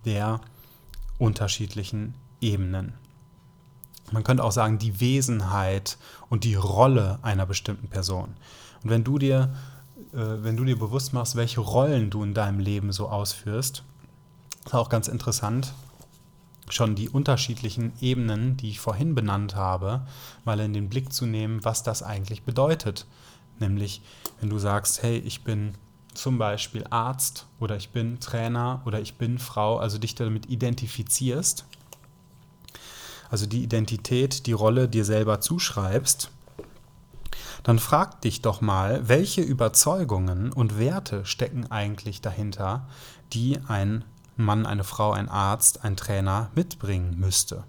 der 0.05 0.41
unterschiedlichen 1.17 2.13
Ebenen. 2.41 2.93
Man 4.11 4.23
könnte 4.23 4.43
auch 4.43 4.51
sagen, 4.51 4.79
die 4.79 4.99
Wesenheit 4.99 5.97
und 6.29 6.43
die 6.43 6.55
Rolle 6.55 7.19
einer 7.21 7.45
bestimmten 7.45 7.89
Person. 7.89 8.35
Und 8.83 8.89
wenn 8.89 9.03
du 9.03 9.19
dir, 9.19 9.53
wenn 10.11 10.57
du 10.57 10.65
dir 10.65 10.77
bewusst 10.77 11.13
machst, 11.13 11.35
welche 11.35 11.61
Rollen 11.61 12.09
du 12.09 12.23
in 12.23 12.33
deinem 12.33 12.59
Leben 12.59 12.91
so 12.91 13.09
ausführst, 13.09 13.83
ist 14.65 14.73
auch 14.73 14.89
ganz 14.89 15.07
interessant, 15.07 15.73
schon 16.69 16.95
die 16.95 17.09
unterschiedlichen 17.09 17.93
Ebenen, 18.01 18.57
die 18.57 18.69
ich 18.69 18.79
vorhin 18.79 19.15
benannt 19.15 19.55
habe, 19.55 20.05
mal 20.45 20.59
in 20.59 20.73
den 20.73 20.89
Blick 20.89 21.13
zu 21.13 21.25
nehmen, 21.25 21.63
was 21.63 21.83
das 21.83 22.03
eigentlich 22.03 22.43
bedeutet. 22.43 23.05
Nämlich, 23.59 24.01
wenn 24.39 24.49
du 24.49 24.59
sagst, 24.59 25.03
hey, 25.03 25.17
ich 25.17 25.43
bin 25.43 25.73
zum 26.13 26.37
Beispiel 26.37 26.85
Arzt 26.89 27.45
oder 27.59 27.75
ich 27.75 27.89
bin 27.89 28.19
Trainer 28.19 28.81
oder 28.85 28.99
ich 28.99 29.15
bin 29.15 29.39
Frau, 29.39 29.77
also 29.77 29.97
dich 29.97 30.15
damit 30.15 30.47
identifizierst, 30.47 31.65
also 33.29 33.45
die 33.45 33.63
Identität, 33.63 34.45
die 34.47 34.53
Rolle 34.53 34.89
dir 34.89 35.05
selber 35.05 35.39
zuschreibst, 35.39 36.31
dann 37.63 37.79
frag 37.79 38.21
dich 38.21 38.41
doch 38.41 38.61
mal, 38.61 39.07
welche 39.07 39.41
Überzeugungen 39.41 40.51
und 40.51 40.77
Werte 40.79 41.25
stecken 41.25 41.69
eigentlich 41.71 42.21
dahinter, 42.21 42.87
die 43.33 43.59
ein 43.67 44.05
Mann, 44.35 44.65
eine 44.65 44.83
Frau, 44.83 45.11
ein 45.11 45.29
Arzt, 45.29 45.83
ein 45.83 45.97
Trainer 45.97 46.49
mitbringen 46.55 47.19
müsste 47.19 47.65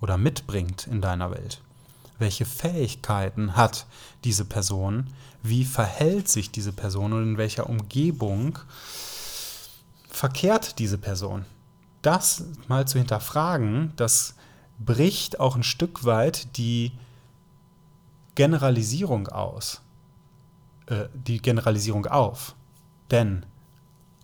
oder 0.00 0.16
mitbringt 0.16 0.86
in 0.86 1.00
deiner 1.00 1.30
Welt. 1.30 1.60
Welche 2.18 2.46
Fähigkeiten 2.46 3.56
hat 3.56 3.86
diese 4.22 4.44
Person? 4.44 5.08
Wie 5.42 5.64
verhält 5.64 6.28
sich 6.28 6.50
diese 6.50 6.72
Person 6.72 7.12
und 7.12 7.22
in 7.22 7.38
welcher 7.38 7.68
Umgebung 7.68 8.58
verkehrt 10.08 10.78
diese 10.78 10.96
Person? 10.96 11.44
Das 12.02 12.44
mal 12.68 12.86
zu 12.86 12.98
hinterfragen, 12.98 13.92
das 13.96 14.34
bricht 14.78 15.40
auch 15.40 15.56
ein 15.56 15.62
Stück 15.62 16.04
weit 16.04 16.56
die 16.56 16.92
Generalisierung 18.34 19.28
aus, 19.28 19.80
äh, 20.86 21.06
die 21.14 21.40
Generalisierung 21.40 22.06
auf. 22.06 22.54
Denn 23.10 23.46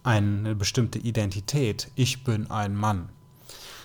eine 0.02 0.55
bestimmte 0.55 0.99
Identität, 0.99 1.90
ich 1.95 2.25
bin 2.25 2.50
ein 2.50 2.75
Mann, 2.75 3.11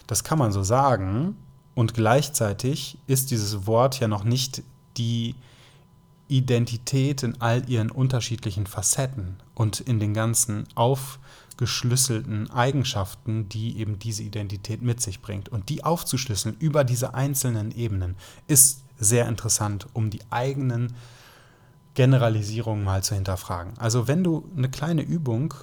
das 0.08 0.24
kann 0.24 0.40
man 0.40 0.52
so 0.52 0.64
sagen, 0.64 1.36
und 1.74 1.94
gleichzeitig 1.94 2.98
ist 3.06 3.32
dieses 3.32 3.68
Wort 3.68 4.00
ja 4.00 4.08
noch 4.08 4.24
nicht 4.24 4.64
die 4.98 5.36
Identität 6.28 7.22
in 7.22 7.40
all 7.42 7.70
ihren 7.70 7.92
unterschiedlichen 7.92 8.66
Facetten 8.66 9.36
und 9.54 9.82
in 9.82 10.00
den 10.00 10.14
ganzen 10.14 10.64
aufgeschlüsselten 10.74 12.50
Eigenschaften, 12.50 13.50
die 13.50 13.78
eben 13.78 14.00
diese 14.00 14.24
Identität 14.24 14.82
mit 14.82 15.02
sich 15.02 15.22
bringt. 15.22 15.50
Und 15.50 15.70
die 15.70 15.84
aufzuschlüsseln 15.84 16.56
über 16.60 16.84
diese 16.84 17.14
einzelnen 17.14 17.72
Ebenen 17.72 18.16
ist 18.48 18.85
sehr 18.98 19.28
interessant, 19.28 19.88
um 19.94 20.10
die 20.10 20.22
eigenen 20.30 20.94
Generalisierungen 21.94 22.84
mal 22.84 23.04
zu 23.04 23.16
hinterfragen. 23.16 23.74
Also 23.78 24.08
wenn 24.08 24.24
du 24.24 24.50
eine 24.56 24.70
kleine 24.70 25.02
Übung 25.02 25.54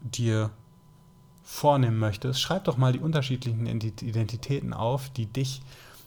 dir 0.00 0.50
vornehmen 1.44 1.98
möchtest, 1.98 2.40
schreib 2.40 2.64
doch 2.64 2.76
mal 2.76 2.92
die 2.92 2.98
unterschiedlichen 2.98 3.66
Identitäten 3.66 4.72
auf, 4.72 5.10
die 5.10 5.26
dich 5.26 5.62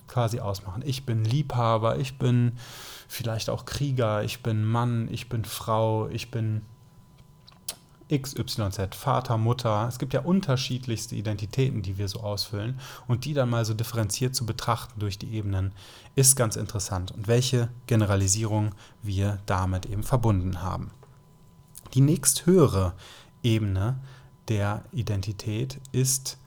quasi 0.07 0.39
ausmachen. 0.39 0.83
Ich 0.85 1.05
bin 1.05 1.23
Liebhaber, 1.23 1.97
ich 1.97 2.17
bin 2.17 2.53
vielleicht 3.07 3.49
auch 3.49 3.65
Krieger, 3.65 4.23
ich 4.23 4.41
bin 4.43 4.65
Mann, 4.65 5.07
ich 5.11 5.29
bin 5.29 5.45
Frau, 5.45 6.09
ich 6.09 6.31
bin 6.31 6.63
XYZ, 8.11 8.95
Vater, 8.95 9.37
Mutter. 9.37 9.87
Es 9.87 9.99
gibt 9.99 10.13
ja 10.13 10.21
unterschiedlichste 10.21 11.15
Identitäten, 11.15 11.81
die 11.81 11.97
wir 11.97 12.07
so 12.07 12.21
ausfüllen. 12.21 12.79
Und 13.07 13.25
die 13.25 13.33
dann 13.33 13.49
mal 13.49 13.65
so 13.65 13.73
differenziert 13.73 14.35
zu 14.35 14.45
betrachten 14.45 14.99
durch 14.99 15.19
die 15.19 15.33
Ebenen, 15.33 15.73
ist 16.15 16.35
ganz 16.35 16.55
interessant. 16.55 17.11
Und 17.11 17.27
welche 17.27 17.69
Generalisierung 17.87 18.73
wir 19.03 19.39
damit 19.45 19.85
eben 19.85 20.03
verbunden 20.03 20.61
haben. 20.61 20.91
Die 21.93 22.01
nächsthöhere 22.01 22.93
Ebene 23.43 23.99
der 24.47 24.83
Identität 24.91 25.79
ist 25.91 26.37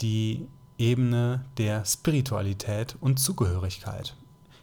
die 0.00 0.46
Ebene 0.78 1.44
der 1.58 1.84
Spiritualität 1.84 2.96
und 3.00 3.18
Zugehörigkeit. 3.18 4.16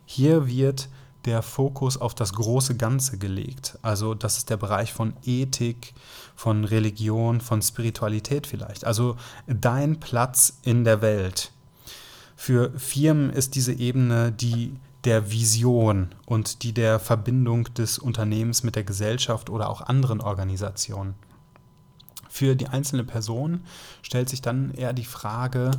Hier 0.05 0.47
wird 0.47 0.89
der 1.27 1.41
Fokus 1.43 1.97
auf 1.97 2.15
das 2.15 2.33
große 2.33 2.77
Ganze 2.77 3.17
gelegt. 3.17 3.77
Also 3.81 4.13
das 4.13 4.37
ist 4.37 4.49
der 4.49 4.57
Bereich 4.57 4.93
von 4.93 5.13
Ethik, 5.23 5.93
von 6.35 6.63
Religion, 6.63 7.41
von 7.41 7.61
Spiritualität 7.61 8.47
vielleicht. 8.47 8.85
Also 8.85 9.17
dein 9.45 9.99
Platz 9.99 10.57
in 10.63 10.85
der 10.85 11.01
Welt. 11.01 11.51
Für 12.35 12.71
Firmen 12.79 13.29
ist 13.29 13.55
diese 13.55 13.73
Ebene 13.73 14.31
die 14.31 14.73
der 15.03 15.31
Vision 15.31 16.09
und 16.25 16.63
die 16.63 16.73
der 16.73 16.99
Verbindung 16.99 17.73
des 17.75 17.99
Unternehmens 17.99 18.63
mit 18.63 18.75
der 18.75 18.83
Gesellschaft 18.83 19.49
oder 19.49 19.69
auch 19.69 19.81
anderen 19.81 20.21
Organisationen. 20.21 21.15
Für 22.29 22.55
die 22.55 22.67
einzelne 22.67 23.03
Person 23.03 23.61
stellt 24.01 24.29
sich 24.29 24.41
dann 24.41 24.71
eher 24.71 24.93
die 24.93 25.05
Frage, 25.05 25.71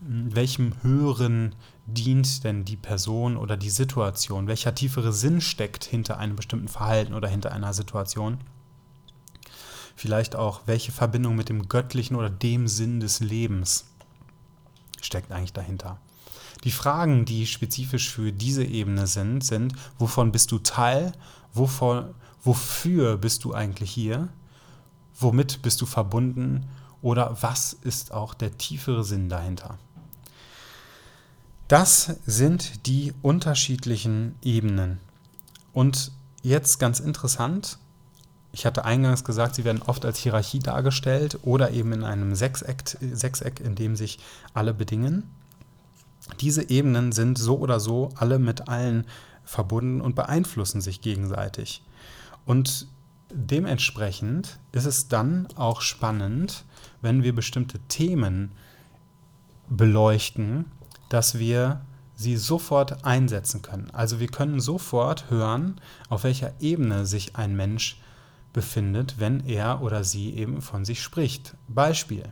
welchem 0.00 0.74
höheren 0.82 1.54
dient 1.94 2.44
denn 2.44 2.64
die 2.64 2.76
Person 2.76 3.36
oder 3.36 3.56
die 3.56 3.70
Situation, 3.70 4.46
welcher 4.46 4.74
tiefere 4.74 5.12
Sinn 5.12 5.40
steckt 5.40 5.84
hinter 5.84 6.18
einem 6.18 6.36
bestimmten 6.36 6.68
Verhalten 6.68 7.14
oder 7.14 7.28
hinter 7.28 7.52
einer 7.52 7.72
Situation. 7.72 8.38
Vielleicht 9.96 10.36
auch, 10.36 10.62
welche 10.66 10.92
Verbindung 10.92 11.36
mit 11.36 11.48
dem 11.48 11.68
Göttlichen 11.68 12.16
oder 12.16 12.30
dem 12.30 12.68
Sinn 12.68 13.00
des 13.00 13.20
Lebens 13.20 13.86
steckt 15.02 15.32
eigentlich 15.32 15.52
dahinter. 15.52 15.98
Die 16.64 16.72
Fragen, 16.72 17.24
die 17.24 17.46
spezifisch 17.46 18.10
für 18.10 18.32
diese 18.32 18.64
Ebene 18.64 19.06
sind, 19.06 19.44
sind, 19.44 19.74
wovon 19.98 20.32
bist 20.32 20.52
du 20.52 20.58
Teil, 20.58 21.12
wovon, 21.52 22.14
wofür 22.42 23.16
bist 23.16 23.44
du 23.44 23.54
eigentlich 23.54 23.90
hier, 23.90 24.28
womit 25.18 25.62
bist 25.62 25.80
du 25.80 25.86
verbunden 25.86 26.68
oder 27.02 27.36
was 27.40 27.72
ist 27.72 28.12
auch 28.12 28.34
der 28.34 28.58
tiefere 28.58 29.04
Sinn 29.04 29.28
dahinter. 29.28 29.78
Das 31.70 32.16
sind 32.26 32.88
die 32.88 33.14
unterschiedlichen 33.22 34.34
Ebenen. 34.42 34.98
Und 35.72 36.10
jetzt 36.42 36.80
ganz 36.80 36.98
interessant, 36.98 37.78
ich 38.50 38.66
hatte 38.66 38.84
eingangs 38.84 39.22
gesagt, 39.22 39.54
sie 39.54 39.62
werden 39.62 39.80
oft 39.80 40.04
als 40.04 40.18
Hierarchie 40.18 40.58
dargestellt 40.58 41.38
oder 41.42 41.70
eben 41.70 41.92
in 41.92 42.02
einem 42.02 42.34
Sechseck, 42.34 42.96
Sechseck 43.00 43.60
in 43.60 43.76
dem 43.76 43.94
sich 43.94 44.18
alle 44.52 44.74
bedingen. 44.74 45.30
Diese 46.40 46.68
Ebenen 46.68 47.12
sind 47.12 47.38
so 47.38 47.56
oder 47.58 47.78
so 47.78 48.08
alle 48.16 48.40
mit 48.40 48.68
allen 48.68 49.06
verbunden 49.44 50.00
und 50.00 50.16
beeinflussen 50.16 50.80
sich 50.80 51.00
gegenseitig. 51.02 51.84
Und 52.46 52.88
dementsprechend 53.32 54.58
ist 54.72 54.86
es 54.86 55.06
dann 55.06 55.46
auch 55.54 55.82
spannend, 55.82 56.64
wenn 57.00 57.22
wir 57.22 57.32
bestimmte 57.32 57.78
Themen 57.86 58.50
beleuchten, 59.68 60.64
dass 61.10 61.38
wir 61.38 61.82
sie 62.14 62.36
sofort 62.36 63.04
einsetzen 63.04 63.60
können. 63.60 63.90
Also 63.92 64.20
wir 64.20 64.28
können 64.28 64.60
sofort 64.60 65.30
hören, 65.30 65.80
auf 66.08 66.24
welcher 66.24 66.52
Ebene 66.60 67.04
sich 67.04 67.36
ein 67.36 67.54
Mensch 67.56 68.00
befindet, 68.52 69.18
wenn 69.18 69.46
er 69.46 69.82
oder 69.82 70.04
sie 70.04 70.34
eben 70.34 70.62
von 70.62 70.84
sich 70.84 71.02
spricht. 71.02 71.56
Beispiel. 71.68 72.24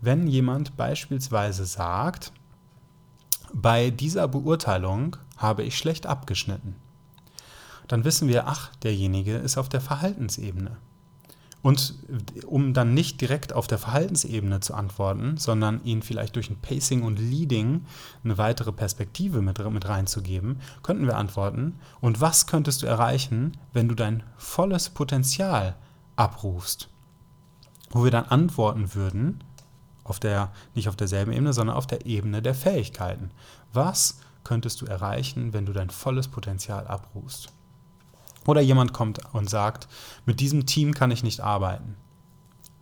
Wenn 0.00 0.26
jemand 0.26 0.76
beispielsweise 0.76 1.64
sagt, 1.64 2.32
bei 3.52 3.90
dieser 3.90 4.28
Beurteilung 4.28 5.16
habe 5.36 5.62
ich 5.62 5.76
schlecht 5.76 6.06
abgeschnitten. 6.06 6.76
Dann 7.88 8.04
wissen 8.04 8.28
wir, 8.28 8.46
ach, 8.46 8.74
derjenige 8.76 9.36
ist 9.36 9.58
auf 9.58 9.68
der 9.68 9.80
Verhaltensebene. 9.80 10.76
Und 11.62 11.94
um 12.44 12.74
dann 12.74 12.92
nicht 12.92 13.20
direkt 13.20 13.52
auf 13.52 13.68
der 13.68 13.78
Verhaltensebene 13.78 14.58
zu 14.58 14.74
antworten, 14.74 15.36
sondern 15.36 15.82
ihnen 15.84 16.02
vielleicht 16.02 16.34
durch 16.34 16.50
ein 16.50 16.60
Pacing 16.60 17.02
und 17.02 17.20
Leading 17.20 17.86
eine 18.24 18.36
weitere 18.36 18.72
Perspektive 18.72 19.42
mit, 19.42 19.64
mit 19.70 19.88
reinzugeben, 19.88 20.60
könnten 20.82 21.06
wir 21.06 21.16
antworten, 21.16 21.78
und 22.00 22.20
was 22.20 22.48
könntest 22.48 22.82
du 22.82 22.86
erreichen, 22.86 23.56
wenn 23.72 23.88
du 23.88 23.94
dein 23.94 24.24
volles 24.36 24.90
Potenzial 24.90 25.76
abrufst? 26.16 26.88
Wo 27.90 28.02
wir 28.02 28.10
dann 28.10 28.24
antworten 28.24 28.94
würden, 28.94 29.44
auf 30.04 30.18
der, 30.18 30.50
nicht 30.74 30.88
auf 30.88 30.96
derselben 30.96 31.32
Ebene, 31.32 31.52
sondern 31.52 31.76
auf 31.76 31.86
der 31.86 32.06
Ebene 32.06 32.42
der 32.42 32.54
Fähigkeiten. 32.54 33.30
Was 33.72 34.18
könntest 34.42 34.80
du 34.80 34.86
erreichen, 34.86 35.52
wenn 35.52 35.66
du 35.66 35.72
dein 35.72 35.90
volles 35.90 36.26
Potenzial 36.26 36.88
abrufst? 36.88 37.52
Oder 38.46 38.60
jemand 38.60 38.92
kommt 38.92 39.20
und 39.32 39.48
sagt, 39.48 39.88
mit 40.26 40.40
diesem 40.40 40.66
Team 40.66 40.94
kann 40.94 41.10
ich 41.10 41.22
nicht 41.22 41.40
arbeiten. 41.40 41.96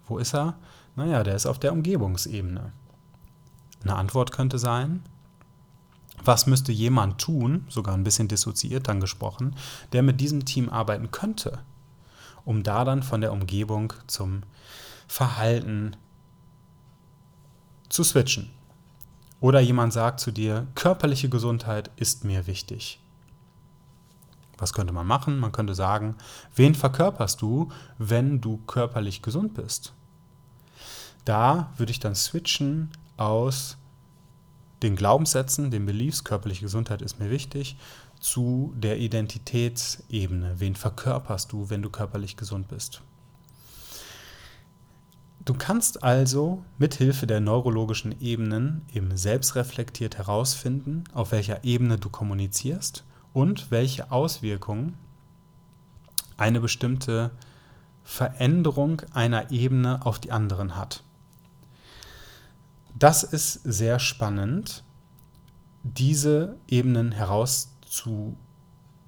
Wo 0.07 0.19
ist 0.19 0.35
er? 0.35 0.57
Naja, 0.97 1.23
der 1.23 1.37
ist 1.37 1.47
auf 1.47 1.59
der 1.59 1.73
Umgebungsebene. 1.73 2.73
Eine 3.83 3.97
Antwort 3.97 4.33
könnte 4.33 4.59
sein, 4.59 5.03
was 6.23 6.47
müsste 6.47 6.73
jemand 6.73 7.19
tun, 7.19 7.65
sogar 7.69 7.95
ein 7.95 8.05
bisschen 8.05 8.29
dissoziiert 8.29 8.89
dann 8.89 9.01
gesprochen, 9.01 9.57
der 9.93 10.03
mit 10.03 10.21
diesem 10.21 10.45
Team 10.45 10.69
arbeiten 10.69 11.11
könnte, 11.11 11.61
um 12.45 12.63
da 12.63 12.85
dann 12.85 13.03
von 13.03 13.21
der 13.21 13.33
Umgebung 13.33 13.93
zum 14.07 14.43
Verhalten 15.09 15.97
zu 17.89 18.05
switchen. 18.05 18.51
Oder 19.41 19.61
jemand 19.61 19.93
sagt 19.93 20.21
zu 20.21 20.31
dir, 20.31 20.67
körperliche 20.75 21.31
Gesundheit 21.31 21.91
ist 21.97 22.25
mir 22.25 22.47
wichtig. 22.47 23.01
Was 24.61 24.75
könnte 24.75 24.93
man 24.93 25.07
machen? 25.07 25.39
Man 25.39 25.53
könnte 25.53 25.75
sagen, 25.75 26.15
wen 26.55 26.75
verkörperst 26.75 27.43
du, 27.43 27.71
wenn 27.99 28.41
du 28.41 28.59
körperlich 28.59 29.23
gesund 29.23 29.55
bist? 29.55 29.95
Da 31.25 31.73
würde 31.77 31.91
ich 31.91 31.99
dann 31.99 32.15
switchen 32.15 32.91
aus 33.17 33.79
den 34.83 34.97
Glaubenssätzen, 34.97 35.71
den 35.71 35.87
Beliefs, 35.87 36.25
körperliche 36.25 36.63
Gesundheit 36.63 37.03
ist 37.03 37.19
mir 37.19 37.31
wichtig, 37.31 37.77
zu 38.19 38.75
der 38.77 38.99
Identitätsebene. 38.99 40.55
Wen 40.59 40.75
verkörperst 40.75 41.53
du, 41.53 41.71
wenn 41.71 41.83
du 41.83 41.91
körperlich 41.91 42.37
gesund 42.37 42.69
bist? 42.69 43.03
Du 45.45 45.55
kannst 45.55 46.03
also 46.03 46.63
mithilfe 46.79 47.27
der 47.27 47.41
neurologischen 47.41 48.21
Ebenen 48.21 48.83
eben 48.93 49.17
selbstreflektiert 49.17 50.19
herausfinden, 50.19 51.05
auf 51.15 51.33
welcher 51.33 51.65
Ebene 51.65 51.97
du 51.97 52.11
kommunizierst 52.11 53.05
und 53.33 53.71
welche 53.71 54.11
Auswirkungen 54.11 54.97
eine 56.37 56.61
bestimmte 56.61 57.31
Veränderung 58.03 59.03
einer 59.13 59.51
Ebene 59.51 60.05
auf 60.05 60.19
die 60.19 60.33
anderen 60.33 60.77
hat. 60.77 61.03
Das 62.99 63.23
ist 63.23 63.55
sehr 63.65 63.99
spannend, 63.99 64.83
diese 65.83 66.57
Ebenen 66.67 67.13
heraus 67.13 67.73
zu 67.87 68.37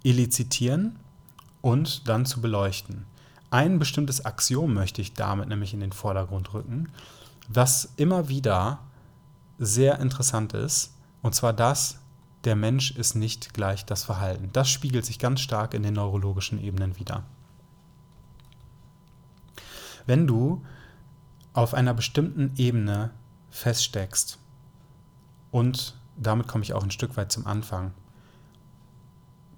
elizitieren 0.04 0.98
und 1.60 2.08
dann 2.08 2.26
zu 2.26 2.40
beleuchten. 2.40 3.06
Ein 3.50 3.78
bestimmtes 3.78 4.24
Axiom 4.24 4.72
möchte 4.72 5.02
ich 5.02 5.14
damit 5.14 5.48
nämlich 5.48 5.74
in 5.74 5.80
den 5.80 5.92
Vordergrund 5.92 6.54
rücken, 6.54 6.90
was 7.48 7.92
immer 7.96 8.28
wieder 8.28 8.80
sehr 9.58 10.00
interessant 10.00 10.54
ist, 10.54 10.94
und 11.22 11.34
zwar 11.34 11.52
das, 11.52 11.98
der 12.44 12.56
Mensch 12.56 12.90
ist 12.92 13.14
nicht 13.14 13.54
gleich 13.54 13.84
das 13.84 14.04
Verhalten. 14.04 14.50
Das 14.52 14.68
spiegelt 14.68 15.04
sich 15.04 15.18
ganz 15.18 15.40
stark 15.40 15.74
in 15.74 15.82
den 15.82 15.94
neurologischen 15.94 16.62
Ebenen 16.62 16.98
wider. 16.98 17.24
Wenn 20.06 20.26
du 20.26 20.64
auf 21.52 21.74
einer 21.74 21.94
bestimmten 21.94 22.52
Ebene 22.56 23.10
feststeckst, 23.50 24.38
und 25.50 25.96
damit 26.16 26.48
komme 26.48 26.64
ich 26.64 26.72
auch 26.72 26.82
ein 26.82 26.90
Stück 26.90 27.16
weit 27.16 27.30
zum 27.30 27.46
Anfang, 27.46 27.92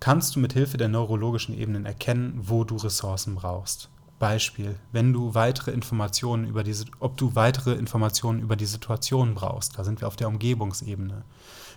kannst 0.00 0.36
du 0.36 0.40
mit 0.40 0.52
Hilfe 0.52 0.76
der 0.76 0.88
neurologischen 0.88 1.56
Ebenen 1.56 1.86
erkennen, 1.86 2.34
wo 2.42 2.64
du 2.64 2.76
Ressourcen 2.76 3.36
brauchst. 3.36 3.88
Beispiel, 4.18 4.76
wenn 4.92 5.12
du 5.12 5.34
weitere 5.34 5.70
Informationen 5.70 6.46
über 6.46 6.62
diese, 6.62 6.86
ob 7.00 7.16
du 7.16 7.34
weitere 7.34 7.72
Informationen 7.72 8.40
über 8.40 8.56
die 8.56 8.66
Situation 8.66 9.34
brauchst, 9.34 9.78
da 9.78 9.84
sind 9.84 10.00
wir 10.00 10.08
auf 10.08 10.16
der 10.16 10.28
Umgebungsebene. 10.28 11.24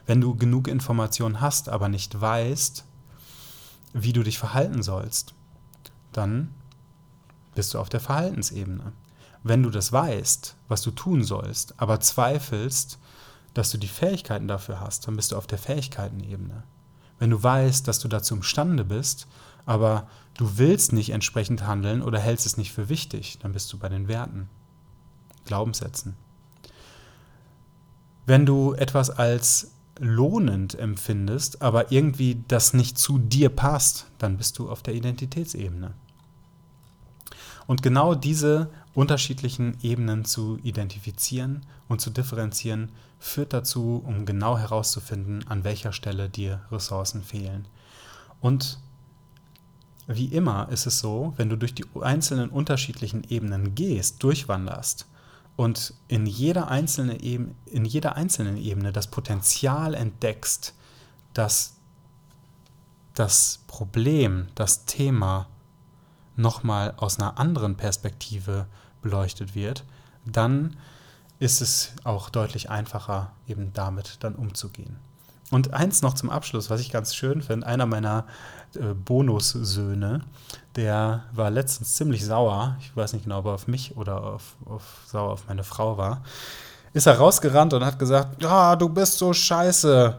Wenn 0.07 0.21
du 0.21 0.35
genug 0.35 0.69
Informationen 0.69 1.41
hast, 1.41 1.69
aber 1.69 1.89
nicht 1.89 2.19
weißt, 2.19 2.85
wie 3.93 4.13
du 4.13 4.23
dich 4.23 4.39
verhalten 4.39 4.81
sollst, 4.81 5.33
dann 6.13 6.53
bist 7.53 7.73
du 7.73 7.79
auf 7.79 7.89
der 7.89 7.99
Verhaltensebene. 7.99 8.93
Wenn 9.43 9.63
du 9.63 9.69
das 9.69 9.91
weißt, 9.91 10.55
was 10.69 10.81
du 10.81 10.91
tun 10.91 11.23
sollst, 11.23 11.79
aber 11.79 11.99
zweifelst, 11.99 12.99
dass 13.53 13.69
du 13.71 13.77
die 13.77 13.87
Fähigkeiten 13.87 14.47
dafür 14.47 14.79
hast, 14.79 15.07
dann 15.07 15.15
bist 15.15 15.31
du 15.31 15.35
auf 15.35 15.47
der 15.47 15.57
Fähigkeitenebene. 15.57 16.63
Wenn 17.19 17.29
du 17.29 17.41
weißt, 17.41 17.87
dass 17.87 17.99
du 17.99 18.07
dazu 18.07 18.35
imstande 18.35 18.85
bist, 18.85 19.27
aber 19.65 20.07
du 20.35 20.57
willst 20.57 20.93
nicht 20.93 21.09
entsprechend 21.09 21.67
handeln 21.67 22.01
oder 22.01 22.19
hältst 22.19 22.45
es 22.45 22.55
nicht 22.55 22.71
für 22.71 22.87
wichtig, 22.87 23.39
dann 23.41 23.51
bist 23.51 23.73
du 23.73 23.77
bei 23.77 23.89
den 23.89 24.07
Werten, 24.07 24.49
Glaubenssätzen. 25.45 26.15
Wenn 28.25 28.45
du 28.45 28.73
etwas 28.73 29.09
als 29.09 29.71
lohnend 29.99 30.75
empfindest, 30.75 31.61
aber 31.61 31.91
irgendwie 31.91 32.43
das 32.47 32.73
nicht 32.73 32.97
zu 32.97 33.17
dir 33.17 33.49
passt, 33.49 34.07
dann 34.17 34.37
bist 34.37 34.59
du 34.59 34.69
auf 34.69 34.83
der 34.83 34.93
Identitätsebene. 34.95 35.93
Und 37.65 37.83
genau 37.83 38.15
diese 38.15 38.69
unterschiedlichen 38.93 39.77
Ebenen 39.81 40.25
zu 40.25 40.57
identifizieren 40.63 41.65
und 41.87 42.01
zu 42.01 42.09
differenzieren, 42.09 42.91
führt 43.19 43.53
dazu, 43.53 44.01
um 44.05 44.25
genau 44.25 44.57
herauszufinden, 44.57 45.45
an 45.47 45.63
welcher 45.63 45.91
Stelle 45.91 46.29
dir 46.29 46.61
Ressourcen 46.71 47.23
fehlen. 47.23 47.67
Und 48.39 48.79
wie 50.07 50.27
immer 50.27 50.69
ist 50.69 50.85
es 50.85 50.99
so, 50.99 51.33
wenn 51.35 51.49
du 51.49 51.57
durch 51.57 51.73
die 51.73 51.85
einzelnen 51.99 52.49
unterschiedlichen 52.49 53.23
Ebenen 53.29 53.75
gehst, 53.75 54.23
durchwanderst 54.23 55.05
und 55.57 55.95
in 56.07 56.27
jeder, 56.27 56.69
einzelne 56.69 57.19
Ebene, 57.19 57.55
in 57.65 57.83
jeder 57.83 58.15
einzelnen 58.15 58.57
Ebene 58.57 58.93
das 58.93 59.07
Potenzial 59.07 59.95
entdeckst, 59.95 60.75
dass 61.33 61.73
das 63.15 63.59
Problem, 63.65 64.47
das 64.53 64.85
Thema 64.85 65.47
nochmal 66.35 66.93
aus 66.97 67.19
einer 67.19 67.39
anderen 67.39 67.75
Perspektive 67.75 68.67
beleuchtet 69.01 69.55
wird, 69.55 69.83
dann 70.25 70.77
ist 71.39 71.61
es 71.61 71.93
auch 72.03 72.29
deutlich 72.29 72.69
einfacher, 72.69 73.31
eben 73.47 73.73
damit 73.73 74.23
dann 74.23 74.35
umzugehen. 74.35 74.97
Und 75.49 75.73
eins 75.73 76.03
noch 76.03 76.13
zum 76.13 76.29
Abschluss, 76.29 76.69
was 76.69 76.81
ich 76.81 76.91
ganz 76.91 77.15
schön 77.15 77.41
finde, 77.41 77.65
einer 77.65 77.87
meiner 77.87 78.25
äh, 78.75 78.93
Bonussöhne, 78.93 80.21
der 80.77 81.23
war 81.33 81.49
letztens 81.49 81.95
ziemlich 81.95 82.23
sauer, 82.23 82.77
ich 82.79 82.95
weiß 82.95 83.13
nicht 83.13 83.23
genau, 83.23 83.39
ob 83.39 83.47
er 83.47 83.53
auf 83.53 83.67
mich 83.67 83.97
oder 83.97 84.23
auf, 84.23 84.55
auf 84.65 84.83
sauer 85.07 85.31
auf 85.31 85.47
meine 85.47 85.63
Frau 85.63 85.97
war, 85.97 86.21
ist 86.93 87.07
er 87.07 87.17
rausgerannt 87.17 87.73
und 87.73 87.83
hat 87.83 87.99
gesagt, 87.99 88.41
ja, 88.41 88.75
du 88.75 88.87
bist 88.87 89.17
so 89.17 89.33
scheiße. 89.33 90.17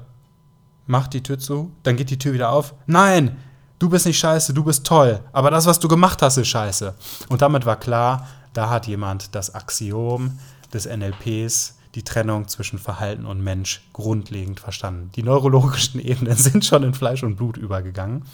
Macht 0.86 1.12
die 1.12 1.22
Tür 1.22 1.38
zu, 1.38 1.70
dann 1.82 1.96
geht 1.96 2.10
die 2.10 2.18
Tür 2.18 2.32
wieder 2.32 2.50
auf. 2.50 2.74
Nein, 2.86 3.36
du 3.78 3.88
bist 3.88 4.06
nicht 4.06 4.18
scheiße, 4.18 4.54
du 4.54 4.64
bist 4.64 4.84
toll, 4.84 5.20
aber 5.32 5.50
das, 5.50 5.66
was 5.66 5.78
du 5.78 5.86
gemacht 5.86 6.22
hast, 6.22 6.38
ist 6.38 6.48
scheiße. 6.48 6.94
Und 7.28 7.42
damit 7.42 7.64
war 7.66 7.76
klar, 7.76 8.26
da 8.52 8.70
hat 8.70 8.86
jemand 8.86 9.34
das 9.34 9.54
Axiom 9.54 10.38
des 10.72 10.86
NLPs 10.86 11.77
die 11.94 12.04
Trennung 12.04 12.48
zwischen 12.48 12.78
Verhalten 12.78 13.24
und 13.24 13.42
Mensch 13.42 13.88
grundlegend 13.92 14.60
verstanden. 14.60 15.10
Die 15.14 15.22
neurologischen 15.22 16.00
Ebenen 16.04 16.36
sind 16.36 16.64
schon 16.64 16.82
in 16.82 16.94
Fleisch 16.94 17.22
und 17.22 17.36
Blut 17.36 17.56
übergegangen. 17.56 18.24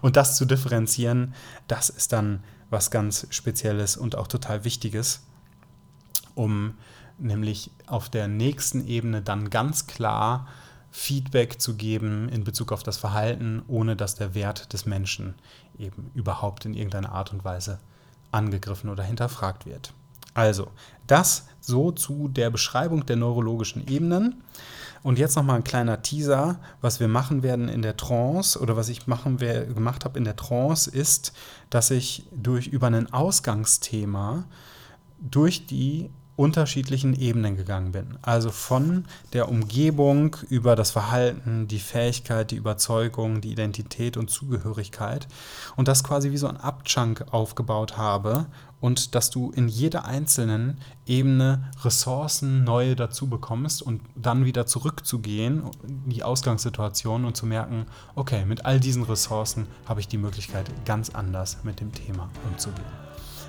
Und 0.00 0.16
das 0.16 0.36
zu 0.36 0.44
differenzieren, 0.44 1.34
das 1.66 1.88
ist 1.90 2.12
dann 2.12 2.42
was 2.70 2.90
ganz 2.90 3.26
Spezielles 3.30 3.96
und 3.96 4.16
auch 4.16 4.26
total 4.26 4.64
Wichtiges, 4.64 5.22
um 6.34 6.74
nämlich 7.18 7.70
auf 7.86 8.08
der 8.08 8.28
nächsten 8.28 8.86
Ebene 8.86 9.22
dann 9.22 9.50
ganz 9.50 9.86
klar 9.86 10.46
Feedback 10.90 11.60
zu 11.60 11.76
geben 11.76 12.28
in 12.28 12.44
Bezug 12.44 12.70
auf 12.72 12.82
das 12.82 12.98
Verhalten, 12.98 13.62
ohne 13.66 13.96
dass 13.96 14.14
der 14.14 14.34
Wert 14.34 14.72
des 14.72 14.86
Menschen 14.86 15.34
eben 15.78 16.10
überhaupt 16.14 16.64
in 16.64 16.74
irgendeiner 16.74 17.12
Art 17.12 17.32
und 17.32 17.44
Weise 17.44 17.78
angegriffen 18.30 18.90
oder 18.90 19.02
hinterfragt 19.02 19.66
wird. 19.66 19.94
Also, 20.34 20.68
das 21.06 21.46
so 21.60 21.92
zu 21.92 22.28
der 22.28 22.50
Beschreibung 22.50 23.06
der 23.06 23.16
neurologischen 23.16 23.86
Ebenen. 23.86 24.42
Und 25.02 25.18
jetzt 25.18 25.36
nochmal 25.36 25.56
ein 25.56 25.64
kleiner 25.64 26.02
Teaser. 26.02 26.60
Was 26.80 27.00
wir 27.00 27.08
machen 27.08 27.42
werden 27.42 27.68
in 27.68 27.82
der 27.82 27.96
Trance 27.96 28.58
oder 28.58 28.76
was 28.76 28.88
ich 28.88 29.06
machen, 29.06 29.38
gemacht 29.38 30.04
habe 30.04 30.18
in 30.18 30.24
der 30.24 30.36
Trance 30.36 30.90
ist, 30.90 31.32
dass 31.70 31.90
ich 31.90 32.26
durch 32.32 32.68
über 32.68 32.86
ein 32.86 33.12
Ausgangsthema 33.12 34.44
durch 35.18 35.66
die 35.66 36.10
unterschiedlichen 36.34 37.14
Ebenen 37.14 37.56
gegangen 37.56 37.92
bin. 37.92 38.18
Also 38.22 38.50
von 38.50 39.04
der 39.32 39.48
Umgebung 39.48 40.36
über 40.48 40.76
das 40.76 40.90
Verhalten, 40.90 41.68
die 41.68 41.78
Fähigkeit, 41.78 42.50
die 42.50 42.56
Überzeugung, 42.56 43.40
die 43.40 43.52
Identität 43.52 44.16
und 44.16 44.30
Zugehörigkeit 44.30 45.28
und 45.76 45.88
das 45.88 46.02
quasi 46.02 46.30
wie 46.32 46.38
so 46.38 46.48
ein 46.48 46.56
Abchunk 46.56 47.26
aufgebaut 47.30 47.96
habe 47.96 48.46
und 48.82 49.14
dass 49.14 49.30
du 49.30 49.52
in 49.52 49.68
jeder 49.68 50.04
einzelnen 50.04 50.76
Ebene 51.06 51.70
Ressourcen 51.84 52.64
neue 52.64 52.96
dazu 52.96 53.28
bekommst 53.28 53.80
und 53.80 54.02
dann 54.16 54.44
wieder 54.44 54.66
zurückzugehen 54.66 55.62
in 55.86 56.10
die 56.10 56.24
Ausgangssituation 56.24 57.24
und 57.24 57.36
zu 57.36 57.46
merken, 57.46 57.86
okay, 58.16 58.44
mit 58.44 58.66
all 58.66 58.80
diesen 58.80 59.04
Ressourcen 59.04 59.68
habe 59.86 60.00
ich 60.00 60.08
die 60.08 60.18
Möglichkeit, 60.18 60.68
ganz 60.84 61.10
anders 61.10 61.58
mit 61.62 61.78
dem 61.78 61.92
Thema 61.92 62.28
umzugehen. 62.50 62.84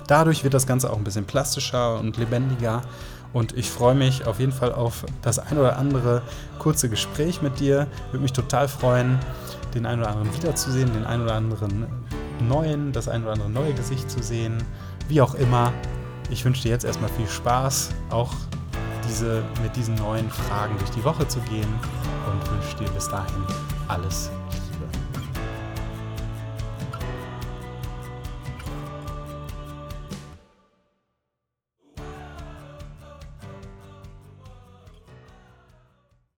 Dadurch 0.06 0.44
wird 0.44 0.54
das 0.54 0.68
Ganze 0.68 0.90
auch 0.92 0.98
ein 0.98 1.04
bisschen 1.04 1.24
plastischer 1.24 1.98
und 1.98 2.16
lebendiger. 2.16 2.82
Und 3.32 3.56
ich 3.56 3.68
freue 3.68 3.96
mich 3.96 4.26
auf 4.26 4.38
jeden 4.38 4.52
Fall 4.52 4.72
auf 4.72 5.04
das 5.22 5.40
ein 5.40 5.58
oder 5.58 5.76
andere 5.76 6.22
kurze 6.60 6.88
Gespräch 6.88 7.42
mit 7.42 7.58
dir. 7.58 7.88
Würde 8.12 8.22
mich 8.22 8.32
total 8.32 8.68
freuen, 8.68 9.18
den 9.74 9.84
einen 9.86 10.02
oder 10.02 10.10
anderen 10.10 10.32
wiederzusehen, 10.32 10.92
den 10.92 11.04
einen 11.04 11.24
oder 11.24 11.34
anderen 11.34 11.86
neuen, 12.40 12.92
das 12.92 13.08
ein 13.08 13.22
oder 13.22 13.32
andere 13.32 13.50
neue 13.50 13.74
Gesicht 13.74 14.10
zu 14.10 14.22
sehen. 14.22 14.62
Wie 15.08 15.20
auch 15.20 15.34
immer. 15.34 15.72
Ich 16.30 16.44
wünsche 16.44 16.62
dir 16.62 16.70
jetzt 16.70 16.84
erstmal 16.84 17.10
viel 17.10 17.28
Spaß, 17.28 17.90
auch 18.10 18.32
diese, 19.06 19.42
mit 19.62 19.76
diesen 19.76 19.94
neuen 19.96 20.30
Fragen 20.30 20.76
durch 20.78 20.90
die 20.90 21.04
Woche 21.04 21.28
zu 21.28 21.38
gehen 21.40 21.68
und 22.30 22.50
wünsche 22.50 22.76
dir 22.78 22.90
bis 22.90 23.08
dahin 23.08 23.44
alles 23.88 24.30
Gute. 24.30 24.43